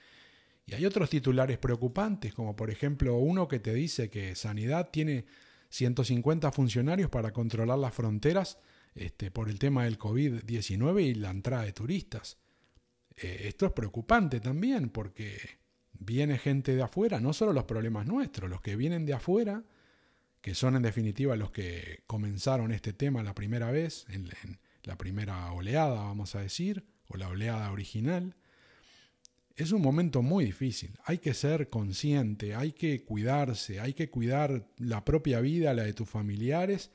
Y 0.65 0.75
hay 0.75 0.85
otros 0.85 1.09
titulares 1.09 1.57
preocupantes, 1.57 2.33
como 2.33 2.55
por 2.55 2.69
ejemplo 2.69 3.17
uno 3.17 3.47
que 3.47 3.59
te 3.59 3.73
dice 3.73 4.09
que 4.09 4.35
Sanidad 4.35 4.89
tiene 4.91 5.25
150 5.69 6.51
funcionarios 6.51 7.09
para 7.09 7.31
controlar 7.31 7.79
las 7.79 7.93
fronteras 7.93 8.59
este, 8.95 9.32
por 9.32 9.49
el 9.49 9.60
tema 9.60 9.86
del 9.86 9.97
COVID-19 9.97 11.04
y 11.04 11.13
la 11.15 11.32
entrada 11.32 11.63
de 11.63 11.73
turistas. 11.73 12.38
esto 13.15 13.65
es 13.65 13.71
preocupante 13.73 14.39
también 14.39 14.89
porque 14.89 15.60
viene 15.93 16.38
gente 16.38 16.75
de 16.75 16.82
afuera, 16.82 17.19
no 17.19 17.34
solo 17.34 17.54
los 17.54 17.65
problemas 17.65 18.08
nuestros, 18.08 18.49
los 18.49 18.62
que 18.62 18.75
vienen 18.75 19.06
de 19.06 19.13
afuera, 19.13 19.63
que 20.41 20.56
son 20.56 20.75
en 20.75 20.82
definitiva 20.82 21.36
los 21.36 21.52
que 21.52 22.04
comenzaron 22.08 22.71
este 22.71 22.93
tema 22.93 23.23
la 23.23 23.36
primera 23.36 23.71
vez, 23.71 24.06
en, 24.10 24.30
la 24.84 24.97
primera 24.97 25.52
oleada, 25.52 26.02
vamos 26.02 26.36
a 26.36 26.41
decir, 26.41 26.86
o 27.10 27.17
la 27.17 27.28
oleada 27.28 27.71
original, 27.71 28.36
es 29.56 29.73
un 29.73 29.82
momento 29.82 30.21
muy 30.21 30.45
difícil. 30.45 30.97
Hay 31.04 31.17
que 31.17 31.34
ser 31.34 31.69
consciente, 31.69 32.56
hay 32.56 32.71
que 32.71 33.04
cuidarse, 33.04 33.82
hay 33.82 33.93
que 33.93 34.10
cuidar 34.10 34.65
la 34.78 35.04
propia 35.04 35.41
vida, 35.41 35.73
la 35.73 35.84
de 35.84 35.93
tus 35.93 36.10
familiares 36.10 36.91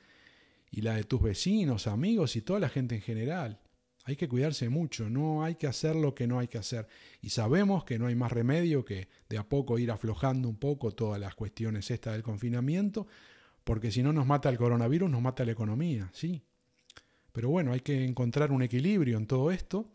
y 0.71 0.81
la 0.81 0.95
de 0.95 1.03
tus 1.03 1.21
vecinos, 1.21 1.87
amigos 1.87 2.35
y 2.35 2.41
toda 2.41 2.59
la 2.59 2.69
gente 2.69 2.95
en 2.95 3.01
general. 3.01 3.59
Hay 4.03 4.15
que 4.15 4.27
cuidarse 4.27 4.69
mucho, 4.69 5.09
no 5.09 5.43
hay 5.43 5.55
que 5.55 5.65
hacer 5.65 5.95
lo 5.95 6.13
que 6.13 6.27
no 6.27 6.37
hay 6.37 6.47
que 6.47 6.59
hacer. 6.59 6.87
Y 7.21 7.29
sabemos 7.29 7.85
que 7.85 7.97
no 7.97 8.05
hay 8.05 8.15
más 8.15 8.31
remedio 8.31 8.85
que 8.85 9.07
de 9.29 9.37
a 9.37 9.49
poco 9.49 9.79
ir 9.79 9.89
aflojando 9.89 10.47
un 10.47 10.57
poco 10.57 10.91
todas 10.91 11.19
las 11.19 11.33
cuestiones 11.33 11.89
estas 11.89 12.13
del 12.13 12.21
confinamiento, 12.21 13.07
porque 13.63 13.91
si 13.91 14.03
no 14.03 14.13
nos 14.13 14.27
mata 14.27 14.49
el 14.49 14.57
coronavirus, 14.57 15.09
nos 15.09 15.21
mata 15.21 15.43
la 15.43 15.53
economía, 15.53 16.11
sí. 16.13 16.43
Pero 17.31 17.49
bueno, 17.49 17.73
hay 17.73 17.79
que 17.79 18.05
encontrar 18.05 18.51
un 18.51 18.61
equilibrio 18.61 19.17
en 19.17 19.25
todo 19.25 19.51
esto, 19.51 19.91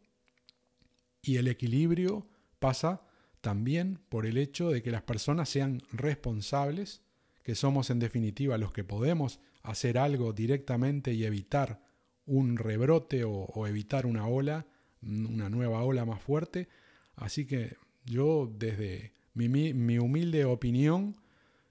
y 1.23 1.37
el 1.37 1.47
equilibrio 1.49 2.27
pasa 2.59 3.03
también 3.41 4.01
por 4.09 4.27
el 4.27 4.39
hecho 4.39 4.71
de 4.71 4.83
que 4.83 4.91
las 4.91 5.03
personas 5.03 5.49
sean 5.49 5.83
responsables, 5.93 7.03
que 7.43 7.55
somos 7.55 7.91
en 7.91 7.99
definitiva 7.99 8.59
los 8.59 8.73
que 8.73 8.85
podemos 8.85 9.41
hacer 9.63 9.99
algo 9.99 10.33
directamente 10.33 11.13
y 11.13 11.25
evitar 11.25 11.81
un 12.27 12.57
rebrote 12.57 13.25
o, 13.25 13.67
evitar 13.67 14.07
una 14.07 14.27
ola, 14.27 14.67
una 15.03 15.51
nueva 15.51 15.83
ola 15.83 16.05
más 16.05 16.23
fuerte. 16.23 16.69
Así 17.17 17.47
que 17.47 17.77
yo 18.05 18.51
desde 18.57 19.13
mi, 19.35 19.99
humilde 19.99 20.45
opinión, 20.45 21.17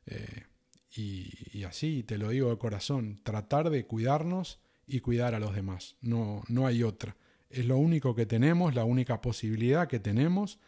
eh, 0.05 0.43
y, 0.95 1.63
así 1.63 2.03
te 2.03 2.17
lo 2.17 2.29
digo 2.29 2.49
de 2.49 2.57
corazón, 2.57 3.21
tratar 3.23 3.69
de 3.69 3.85
cuidarnos 3.85 4.59
y 4.85 4.99
cuidar 4.99 5.35
a 5.35 5.39
los 5.39 5.55
demás. 5.55 5.95
No, 6.01 6.43
no 6.47 6.67
hay 6.67 6.83
otra. 6.83 7.15
Es 7.49 7.65
lo 7.65 7.77
único 7.77 8.15
que 8.15 8.25
tenemos, 8.25 8.75
la 8.75 8.85
única 8.85 9.21
posibilidad 9.21 9.87
que 9.87 9.99
tenemos 9.99 10.59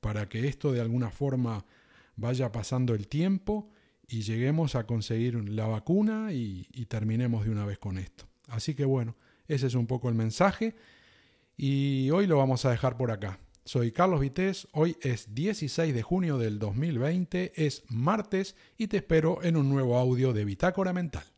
para 0.00 0.28
que 0.28 0.48
esto 0.48 0.72
de 0.72 0.80
alguna 0.80 1.10
forma 1.10 1.64
vaya 2.16 2.52
pasando 2.52 2.94
el 2.94 3.08
tiempo 3.08 3.70
y 4.10 4.22
lleguemos 4.22 4.74
a 4.74 4.86
conseguir 4.86 5.36
la 5.48 5.66
vacuna 5.66 6.32
y 6.32 6.64
terminemos 6.86 7.44
de 7.44 7.50
una 7.50 7.64
vez 7.64 7.78
con 7.78 7.96
esto. 7.96 8.26
Así 8.48 8.74
que 8.74 8.84
bueno, 8.84 9.16
ese 9.46 9.68
es 9.68 9.74
un 9.74 9.86
poco 9.86 10.08
el 10.08 10.16
mensaje 10.16 10.74
y 11.56 12.10
hoy 12.10 12.26
lo 12.26 12.36
vamos 12.36 12.64
a 12.64 12.70
dejar 12.70 12.96
por 12.96 13.12
acá. 13.12 13.38
Soy 13.64 13.92
Carlos 13.92 14.20
Vités, 14.20 14.66
hoy 14.72 14.96
es 15.02 15.32
16 15.34 15.94
de 15.94 16.02
junio 16.02 16.38
del 16.38 16.58
2020, 16.58 17.52
es 17.54 17.84
martes 17.88 18.56
y 18.76 18.88
te 18.88 18.96
espero 18.96 19.44
en 19.44 19.56
un 19.56 19.68
nuevo 19.68 19.96
audio 19.96 20.32
de 20.32 20.44
Bitácora 20.44 20.92
Mental. 20.92 21.29